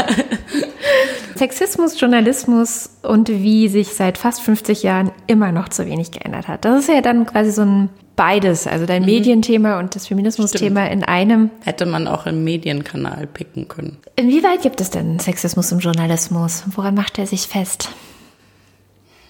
Sexismus, 1.36 2.00
Journalismus 2.00 2.90
und 3.02 3.30
wie 3.30 3.68
sich 3.68 3.90
seit 3.90 4.18
fast 4.18 4.42
50 4.42 4.84
Jahren 4.84 5.12
immer 5.28 5.52
noch 5.52 5.70
zu 5.70 5.86
wenig 5.86 6.12
geändert 6.12 6.48
hat. 6.48 6.66
Das 6.66 6.82
ist 6.82 6.90
ja 6.90 7.02
dann 7.02 7.26
quasi 7.26 7.52
so 7.52 7.64
ein 7.64 7.90
beides, 8.16 8.68
also 8.68 8.86
dein 8.86 9.02
mhm. 9.02 9.08
Medienthema 9.08 9.80
und 9.80 9.96
das 9.96 10.08
Feminismus-Thema 10.08 10.90
in 10.92 11.04
einem. 11.04 11.50
Hätte 11.64 11.86
man 11.86 12.08
auch 12.08 12.28
im 12.28 12.44
Medienkanal 12.44 13.28
picken 13.28 13.68
können. 13.68 13.98
Inwieweit 14.16 14.62
gibt 14.62 14.82
es 14.82 14.92
denn 14.92 15.20
Sexismus 15.20 15.72
im 15.72 15.80
Journalismus? 15.80 16.64
Woran 16.76 16.96
macht 16.96 17.18
er 17.18 17.26
sich 17.26 17.48
fest? 17.48 17.90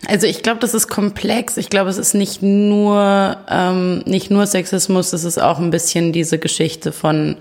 Also 0.07 0.27
ich 0.27 0.43
glaube, 0.43 0.59
das 0.59 0.73
ist 0.73 0.87
komplex. 0.87 1.57
Ich 1.57 1.69
glaube, 1.69 1.89
es 1.89 1.97
ist 1.97 2.13
nicht 2.13 2.41
nur 2.41 3.37
ähm, 3.49 3.99
nicht 4.05 4.31
nur 4.31 4.45
Sexismus, 4.45 5.13
es 5.13 5.23
ist 5.23 5.41
auch 5.41 5.59
ein 5.59 5.71
bisschen 5.71 6.11
diese 6.11 6.39
Geschichte 6.39 6.91
von 6.91 7.37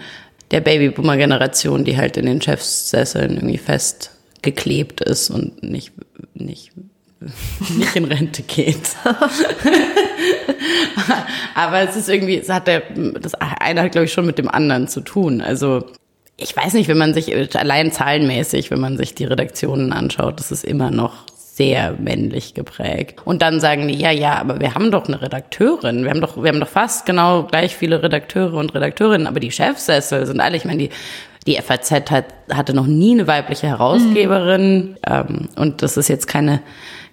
der 0.50 0.60
Babyboomer-Generation, 0.60 1.84
die 1.84 1.96
halt 1.96 2.16
in 2.16 2.26
den 2.26 2.40
Chefsesseln 2.40 3.36
irgendwie 3.36 3.58
festgeklebt 3.58 5.00
ist 5.00 5.30
und 5.30 5.62
nicht 5.62 5.92
nicht 6.34 6.70
nicht 7.76 7.96
in 7.96 8.04
Rente 8.04 8.42
geht. 8.42 8.96
Aber 11.54 11.80
es 11.80 11.96
ist 11.96 12.08
irgendwie, 12.08 12.38
es 12.38 12.48
hat 12.48 12.66
der, 12.66 12.82
das 13.20 13.34
eine 13.34 13.82
hat 13.82 13.92
glaube 13.92 14.06
ich 14.06 14.12
schon 14.12 14.26
mit 14.26 14.38
dem 14.38 14.48
anderen 14.48 14.88
zu 14.88 15.00
tun. 15.00 15.40
Also 15.40 15.84
ich 16.36 16.56
weiß 16.56 16.74
nicht, 16.74 16.88
wenn 16.88 16.98
man 16.98 17.14
sich 17.14 17.56
allein 17.56 17.92
zahlenmäßig, 17.92 18.70
wenn 18.70 18.80
man 18.80 18.96
sich 18.96 19.14
die 19.14 19.24
Redaktionen 19.24 19.92
anschaut, 19.92 20.38
das 20.38 20.50
ist 20.50 20.64
immer 20.64 20.90
noch 20.90 21.24
sehr 21.62 21.94
männlich 21.96 22.54
geprägt. 22.54 23.20
Und 23.24 23.40
dann 23.40 23.60
sagen 23.60 23.86
die, 23.86 23.94
ja, 23.94 24.10
ja, 24.10 24.34
aber 24.34 24.58
wir 24.58 24.74
haben 24.74 24.90
doch 24.90 25.06
eine 25.06 25.22
Redakteurin. 25.22 26.02
Wir 26.02 26.10
haben 26.10 26.20
doch, 26.20 26.42
wir 26.42 26.48
haben 26.50 26.58
doch 26.58 26.68
fast 26.68 27.06
genau 27.06 27.44
gleich 27.44 27.76
viele 27.76 28.02
Redakteure 28.02 28.54
und 28.54 28.74
Redakteurinnen, 28.74 29.28
aber 29.28 29.38
die 29.38 29.52
Chefsessel 29.52 30.26
sind 30.26 30.40
alle, 30.40 30.56
ich 30.56 30.64
meine, 30.64 30.78
die 30.78 30.90
die 31.46 31.56
FAZ 31.56 31.90
hat, 32.12 32.26
hatte 32.52 32.72
noch 32.72 32.86
nie 32.86 33.12
eine 33.12 33.26
weibliche 33.26 33.66
Herausgeberin. 33.66 34.90
Mhm. 34.90 34.96
Ähm, 35.04 35.48
und 35.56 35.82
das 35.82 35.96
ist 35.96 36.08
jetzt 36.08 36.28
keine, 36.28 36.62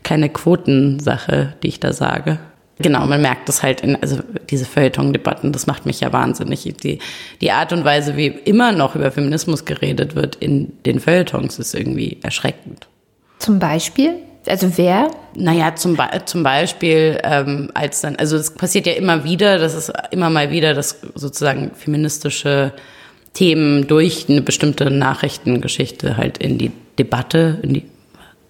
keine 0.03 0.29
Quotensache, 0.29 1.53
die 1.63 1.67
ich 1.67 1.79
da 1.79 1.93
sage. 1.93 2.38
Genau, 2.77 3.07
man 3.07 3.21
merkt 3.21 3.49
das 3.49 3.63
halt 3.63 3.81
in, 3.81 3.97
also 4.01 4.19
diese 4.49 4.65
Feuilleton-Debatten, 4.65 5.51
das 5.51 5.65
macht 5.65 5.88
mich 5.88 5.99
ja 5.99 6.13
wahnsinnig. 6.13 6.63
Die, 6.83 6.99
die 7.41 7.51
Art 7.51 7.73
und 7.73 7.83
Weise, 7.85 8.17
wie 8.17 8.27
immer 8.27 8.71
noch 8.71 8.95
über 8.95 9.12
Feminismus 9.12 9.65
geredet 9.65 10.15
wird 10.15 10.35
in 10.35 10.73
den 10.85 10.99
Feuilletons, 10.99 11.57
ist 11.57 11.73
irgendwie 11.73 12.19
erschreckend. 12.21 12.88
Zum 13.39 13.57
Beispiel? 13.57 14.15
Also 14.47 14.78
wer? 14.78 15.12
Naja, 15.36 15.75
zum, 15.75 15.95
Be 15.95 16.08
zum 16.25 16.43
Beispiel 16.43 17.19
ähm, 17.23 17.69
als 17.73 18.02
dann, 18.02 18.15
also 18.15 18.38
es 18.38 18.52
passiert 18.52 18.88
ja 18.88 18.93
immer 18.93 19.23
wieder, 19.23 19.58
das 19.58 19.75
ist 19.75 19.91
immer 20.12 20.30
mal 20.30 20.49
wieder, 20.49 20.73
dass 20.73 21.02
sozusagen 21.13 21.71
feministische 21.75 22.73
Themen 23.34 23.88
durch 23.88 24.28
eine 24.30 24.41
bestimmte 24.41 24.89
Nachrichtengeschichte 24.89 26.17
halt 26.17 26.38
in 26.38 26.58
die 26.58 26.71
Debatte, 26.97 27.60
in 27.62 27.73
die 27.73 27.86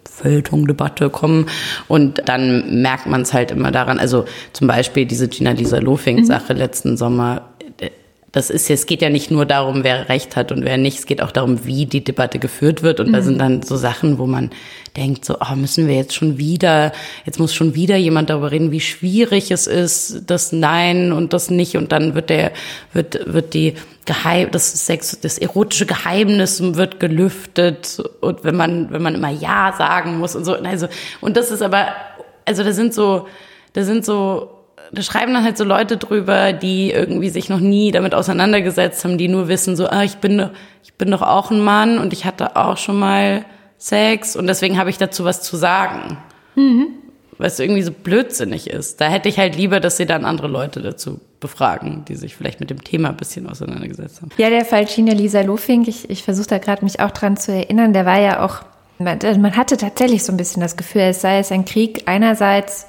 Feuilleton-Debatte 0.10 1.10
kommen. 1.10 1.47
Und 1.88 2.21
dann 2.25 2.82
merkt 2.82 3.08
man 3.08 3.21
es 3.21 3.34
halt 3.34 3.52
immer 3.52 3.71
daran, 3.71 3.99
also 3.99 4.25
zum 4.54 4.67
Beispiel 4.67 5.06
diese 5.06 5.28
Gina-Lisa 5.28 5.80
Lofing-Sache 5.80 6.54
mhm. 6.54 6.60
letzten 6.60 6.97
Sommer, 6.97 7.49
das 8.31 8.49
ist 8.49 8.69
es 8.69 8.85
geht 8.85 9.01
ja 9.01 9.09
nicht 9.09 9.31
nur 9.31 9.45
darum, 9.45 9.83
wer 9.83 10.07
Recht 10.09 10.35
hat 10.35 10.51
und 10.51 10.63
wer 10.63 10.77
nicht, 10.77 10.99
es 10.99 11.05
geht 11.05 11.21
auch 11.21 11.31
darum, 11.31 11.65
wie 11.65 11.85
die 11.85 12.03
Debatte 12.03 12.37
geführt 12.37 12.83
wird. 12.83 12.99
Und 12.99 13.07
mhm. 13.07 13.13
da 13.13 13.21
sind 13.21 13.39
dann 13.39 13.63
so 13.63 13.75
Sachen, 13.75 14.19
wo 14.19 14.27
man 14.27 14.51
denkt, 14.95 15.25
so, 15.25 15.37
oh, 15.39 15.55
müssen 15.55 15.87
wir 15.87 15.95
jetzt 15.95 16.13
schon 16.13 16.37
wieder, 16.37 16.91
jetzt 17.25 17.39
muss 17.39 17.53
schon 17.53 17.73
wieder 17.73 17.95
jemand 17.95 18.29
darüber 18.29 18.51
reden, 18.51 18.71
wie 18.71 18.81
schwierig 18.81 19.49
es 19.51 19.65
ist, 19.65 20.23
das 20.27 20.51
Nein 20.51 21.11
und 21.11 21.33
das 21.33 21.49
nicht. 21.49 21.75
Und 21.75 21.91
dann 21.91 22.13
wird 22.13 22.29
der, 22.29 22.51
wird, 22.93 23.19
wird 23.25 23.53
die 23.53 23.73
Geheim, 24.05 24.49
das 24.51 24.85
Sex, 24.85 25.19
das 25.21 25.37
erotische 25.37 25.85
Geheimnis 25.87 26.61
wird 26.61 26.99
gelüftet. 26.99 28.01
Und 28.21 28.43
wenn 28.43 28.55
man, 28.55 28.91
wenn 28.91 29.01
man 29.01 29.15
immer 29.15 29.31
Ja 29.31 29.73
sagen 29.77 30.19
muss 30.19 30.35
und 30.35 30.45
so, 30.45 30.53
also, 30.53 30.87
und 31.21 31.35
das 31.35 31.49
ist 31.49 31.61
aber, 31.61 31.93
also 32.45 32.63
da 32.63 32.73
sind 32.73 32.93
so, 32.93 33.27
da 33.73 33.83
sind 33.83 34.05
so, 34.05 34.58
da 34.91 35.01
schreiben 35.01 35.33
dann 35.33 35.43
halt 35.43 35.57
so 35.57 35.63
Leute 35.63 35.97
drüber, 35.97 36.53
die 36.53 36.91
irgendwie 36.91 37.29
sich 37.29 37.49
noch 37.49 37.59
nie 37.59 37.91
damit 37.91 38.15
auseinandergesetzt 38.15 39.03
haben, 39.03 39.17
die 39.17 39.27
nur 39.27 39.47
wissen 39.47 39.75
so, 39.75 39.87
ah, 39.87 40.03
ich 40.03 40.17
bin, 40.17 40.49
ich 40.83 40.93
bin 40.93 41.11
doch 41.11 41.21
auch 41.21 41.51
ein 41.51 41.59
Mann 41.59 41.99
und 41.99 42.13
ich 42.13 42.25
hatte 42.25 42.55
auch 42.55 42.77
schon 42.77 42.99
mal 42.99 43.45
Sex 43.77 44.35
und 44.35 44.47
deswegen 44.47 44.77
habe 44.77 44.89
ich 44.89 44.97
dazu 44.97 45.23
was 45.23 45.41
zu 45.41 45.57
sagen. 45.57 46.17
Mhm. 46.55 46.87
Was 47.37 47.59
irgendwie 47.59 47.83
so 47.83 47.91
blödsinnig 47.91 48.69
ist. 48.69 48.99
Da 48.99 49.07
hätte 49.07 49.29
ich 49.29 49.39
halt 49.39 49.55
lieber, 49.55 49.79
dass 49.79 49.95
sie 49.95 50.05
dann 50.05 50.25
andere 50.25 50.47
Leute 50.47 50.81
dazu 50.81 51.21
befragen, 51.39 52.03
die 52.05 52.15
sich 52.15 52.35
vielleicht 52.35 52.59
mit 52.59 52.69
dem 52.69 52.83
Thema 52.83 53.09
ein 53.09 53.17
bisschen 53.17 53.47
auseinandergesetzt 53.47 54.21
haben. 54.21 54.31
Ja, 54.37 54.49
der 54.49 54.65
Fall 54.65 54.85
China 54.87 55.13
Lisa 55.13 55.41
Lofink, 55.41 55.87
ich, 55.87 56.09
ich 56.09 56.23
versuche 56.23 56.47
da 56.47 56.57
gerade 56.57 56.83
mich 56.83 56.99
auch 56.99 57.11
dran 57.11 57.37
zu 57.37 57.53
erinnern, 57.53 57.93
der 57.93 58.05
war 58.05 58.19
ja 58.19 58.43
auch, 58.43 58.63
man, 58.97 59.19
man 59.39 59.55
hatte 59.55 59.77
tatsächlich 59.77 60.25
so 60.25 60.33
ein 60.33 60.37
bisschen 60.37 60.61
das 60.61 60.75
Gefühl, 60.75 61.03
es 61.03 61.21
sei 61.21 61.39
es 61.39 61.51
ein 61.53 61.63
Krieg 61.63 62.03
einerseits 62.07 62.87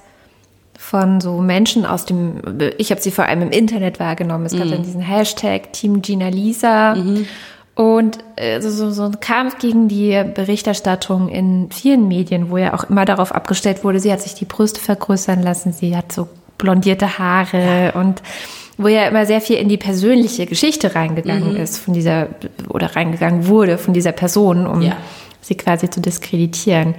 von 0.81 1.21
so 1.21 1.43
Menschen 1.43 1.85
aus 1.85 2.07
dem, 2.07 2.41
ich 2.79 2.91
habe 2.91 3.03
sie 3.03 3.11
vor 3.11 3.27
allem 3.27 3.43
im 3.43 3.51
Internet 3.51 4.01
wahrgenommen. 4.01 4.47
Es 4.47 4.53
gab 4.53 4.65
mhm. 4.65 4.71
dann 4.71 4.83
diesen 4.83 5.03
Hashtag 5.03 5.75
Team 5.75 6.01
Gina 6.01 6.29
Lisa. 6.29 6.95
Mhm. 6.95 7.27
Und 7.75 8.19
äh, 8.37 8.61
so, 8.63 8.91
so 8.91 9.03
ein 9.05 9.21
Kampf 9.21 9.59
gegen 9.59 9.89
die 9.89 10.25
Berichterstattung 10.35 11.29
in 11.29 11.69
vielen 11.71 12.09
Medien, 12.09 12.51
wo 12.51 12.57
ja 12.57 12.73
auch 12.75 12.85
immer 12.85 13.05
darauf 13.05 13.33
abgestellt 13.33 13.85
wurde, 13.85 14.01
sie 14.01 14.11
hat 14.11 14.23
sich 14.23 14.35
die 14.35 14.47
Brüste 14.47 14.81
vergrößern 14.81 15.43
lassen, 15.43 15.73
sie 15.73 15.95
hat 15.95 16.13
so 16.13 16.29
blondierte 16.57 17.19
Haare 17.19 17.93
und 17.95 18.23
wo 18.79 18.89
ja 18.89 19.07
immer 19.07 19.27
sehr 19.27 19.43
viel 19.43 19.57
in 19.57 19.69
die 19.69 19.77
persönliche 19.77 20.47
Geschichte 20.47 20.95
reingegangen 20.95 21.53
mhm. 21.53 21.61
ist 21.61 21.77
von 21.77 21.93
dieser 21.93 22.29
oder 22.69 22.97
reingegangen 22.97 23.47
wurde 23.47 23.77
von 23.77 23.93
dieser 23.93 24.13
Person, 24.13 24.67
um 24.67 24.81
ja. 24.81 24.97
Sie 25.41 25.57
quasi 25.57 25.91
zu 25.91 26.01
diskreditieren. 26.01 26.95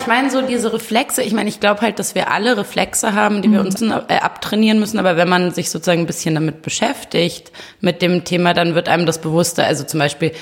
Ich 0.00 0.06
meine, 0.06 0.30
so 0.30 0.40
diese 0.40 0.72
Reflexe, 0.72 1.22
ich 1.22 1.34
meine, 1.34 1.50
ich 1.50 1.60
glaube 1.60 1.82
halt, 1.82 1.98
dass 1.98 2.14
wir 2.14 2.30
alle 2.30 2.56
Reflexe 2.56 3.14
haben, 3.14 3.42
die 3.42 3.48
mhm. 3.48 3.52
wir 3.52 3.60
uns 3.60 3.82
äh, 3.82 4.14
abtrainieren 4.20 4.80
müssen, 4.80 4.98
aber 4.98 5.16
wenn 5.16 5.28
man 5.28 5.52
sich 5.52 5.68
sozusagen 5.68 6.00
ein 6.00 6.06
bisschen 6.06 6.34
damit 6.34 6.62
beschäftigt, 6.62 7.52
mit 7.80 8.00
dem 8.00 8.24
Thema, 8.24 8.54
dann 8.54 8.74
wird 8.74 8.88
einem 8.88 9.04
das 9.04 9.20
bewusster. 9.20 9.66
Also 9.66 9.84
zum 9.84 10.00
Beispiel, 10.00 10.32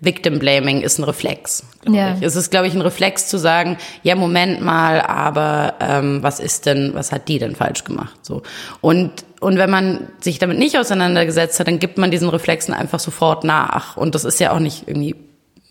Victim 0.00 0.38
Blaming 0.38 0.82
ist 0.82 0.98
ein 0.98 1.04
Reflex. 1.04 1.64
Ja. 1.88 2.14
Ich. 2.14 2.22
Es 2.22 2.36
ist, 2.36 2.50
glaube 2.50 2.66
ich, 2.66 2.74
ein 2.74 2.80
Reflex 2.80 3.28
zu 3.28 3.38
sagen, 3.38 3.78
ja, 4.02 4.16
Moment 4.16 4.60
mal, 4.60 5.00
aber 5.00 5.74
ähm, 5.80 6.22
was 6.22 6.40
ist 6.40 6.66
denn, 6.66 6.92
was 6.94 7.12
hat 7.12 7.28
die 7.28 7.38
denn 7.38 7.54
falsch 7.54 7.84
gemacht? 7.84 8.18
So. 8.22 8.42
Und, 8.80 9.24
und 9.40 9.56
wenn 9.56 9.70
man 9.70 10.08
sich 10.20 10.38
damit 10.38 10.58
nicht 10.58 10.78
auseinandergesetzt 10.78 11.60
hat, 11.60 11.68
dann 11.68 11.78
gibt 11.78 11.98
man 11.98 12.10
diesen 12.10 12.28
Reflexen 12.28 12.74
einfach 12.74 13.00
sofort 13.00 13.44
nach. 13.44 13.96
Und 13.96 14.14
das 14.14 14.24
ist 14.24 14.40
ja 14.40 14.52
auch 14.52 14.58
nicht 14.58 14.88
irgendwie 14.88 15.16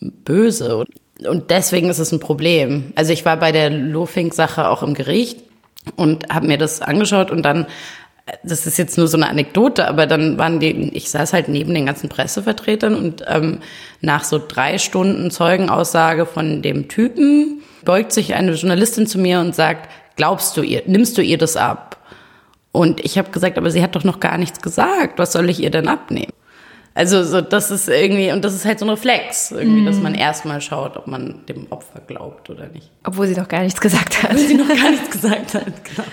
böse. 0.01 0.85
Und 1.27 1.51
deswegen 1.51 1.89
ist 1.89 1.99
es 1.99 2.11
ein 2.11 2.19
Problem. 2.19 2.93
Also 2.95 3.13
ich 3.13 3.25
war 3.25 3.37
bei 3.37 3.51
der 3.51 3.69
Lofink-Sache 3.69 4.67
auch 4.69 4.83
im 4.83 4.93
Gericht 4.93 5.39
und 5.95 6.29
habe 6.29 6.47
mir 6.47 6.57
das 6.57 6.81
angeschaut 6.81 7.31
und 7.31 7.43
dann 7.43 7.67
das 8.43 8.65
ist 8.65 8.77
jetzt 8.77 8.97
nur 8.97 9.07
so 9.07 9.17
eine 9.17 9.27
Anekdote, 9.27 9.87
aber 9.87 10.05
dann 10.05 10.37
waren 10.37 10.59
die, 10.59 10.95
ich 10.95 11.09
saß 11.09 11.33
halt 11.33 11.49
neben 11.49 11.73
den 11.73 11.85
ganzen 11.85 12.07
Pressevertretern 12.07 12.95
und 12.95 13.23
ähm, 13.27 13.59
nach 13.99 14.23
so 14.23 14.39
drei 14.45 14.77
Stunden 14.77 15.29
Zeugenaussage 15.29 16.25
von 16.25 16.61
dem 16.61 16.87
Typen 16.87 17.61
beugt 17.83 18.13
sich 18.13 18.33
eine 18.33 18.53
Journalistin 18.53 19.07
zu 19.07 19.19
mir 19.19 19.41
und 19.41 19.53
sagt, 19.53 19.89
glaubst 20.15 20.55
du 20.55 20.61
ihr, 20.61 20.83
nimmst 20.85 21.17
du 21.17 21.21
ihr 21.21 21.37
das 21.37 21.57
ab? 21.57 21.97
Und 22.71 23.03
ich 23.03 23.17
habe 23.17 23.29
gesagt, 23.29 23.57
aber 23.57 23.69
sie 23.71 23.83
hat 23.83 23.95
doch 23.95 24.05
noch 24.05 24.21
gar 24.21 24.37
nichts 24.37 24.61
gesagt, 24.61 25.19
was 25.19 25.33
soll 25.33 25.49
ich 25.49 25.61
ihr 25.61 25.69
denn 25.69 25.89
abnehmen? 25.89 26.33
Also 26.95 27.23
so, 27.23 27.41
das 27.41 27.71
ist 27.71 27.89
irgendwie, 27.89 28.31
und 28.31 28.45
das 28.45 28.53
ist 28.53 28.65
halt 28.65 28.79
so 28.79 28.85
ein 28.85 28.89
Reflex, 28.89 29.51
irgendwie, 29.51 29.81
mm. 29.81 29.85
dass 29.85 29.99
man 29.99 30.13
erstmal 30.13 30.61
schaut, 30.61 30.95
ob 30.95 31.07
man 31.07 31.43
dem 31.47 31.71
Opfer 31.71 32.01
glaubt 32.05 32.49
oder 32.51 32.67
nicht. 32.67 32.91
Obwohl 33.03 33.27
sie 33.27 33.35
noch 33.35 33.47
gar 33.47 33.63
nichts 33.63 33.81
gesagt 33.81 34.21
hat. 34.21 34.31
Obwohl 34.31 34.47
sie 34.47 34.53
noch 34.55 34.67
gar 34.67 34.91
nichts 34.91 35.09
gesagt 35.09 35.55
hat, 35.55 35.65
genau. 35.83 36.07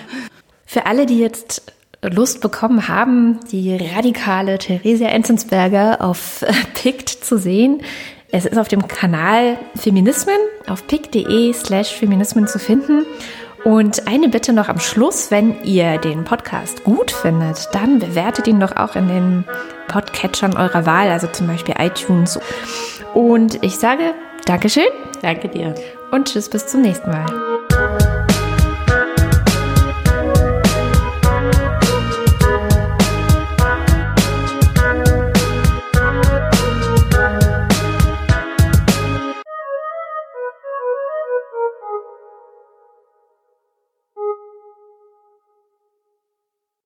Für 0.65 0.87
alle, 0.87 1.05
die 1.05 1.19
jetzt 1.19 1.71
Lust 2.01 2.41
bekommen 2.41 2.87
haben, 2.87 3.39
die 3.51 3.75
radikale 3.75 4.57
Theresia 4.57 5.09
Enzensberger 5.09 6.01
auf 6.01 6.43
PICT 6.73 7.09
zu 7.09 7.37
sehen. 7.37 7.81
Es 8.31 8.45
ist 8.45 8.57
auf 8.57 8.69
dem 8.69 8.87
Kanal 8.87 9.57
Feminismen 9.75 10.37
auf 10.65 10.87
pick.de 10.87 11.53
slash 11.53 11.89
Feminismen 11.89 12.47
zu 12.47 12.59
finden. 12.59 13.05
Und 13.63 14.07
eine 14.07 14.29
Bitte 14.29 14.53
noch 14.53 14.69
am 14.69 14.79
Schluss, 14.79 15.29
wenn 15.29 15.63
ihr 15.63 15.97
den 15.99 16.23
Podcast 16.23 16.83
gut 16.83 17.11
findet, 17.11 17.69
dann 17.73 17.99
bewertet 17.99 18.47
ihn 18.47 18.59
doch 18.59 18.75
auch 18.75 18.95
in 18.95 19.07
den 19.07 19.45
Podcatchern 19.87 20.57
eurer 20.57 20.85
Wahl, 20.85 21.09
also 21.09 21.27
zum 21.27 21.47
Beispiel 21.47 21.75
iTunes. 21.77 22.39
Und 23.13 23.63
ich 23.63 23.75
sage 23.77 24.13
Dankeschön. 24.45 24.87
Danke 25.21 25.47
dir. 25.47 25.75
Und 26.11 26.27
tschüss 26.27 26.49
bis 26.49 26.67
zum 26.67 26.81
nächsten 26.81 27.09
Mal. 27.09 27.50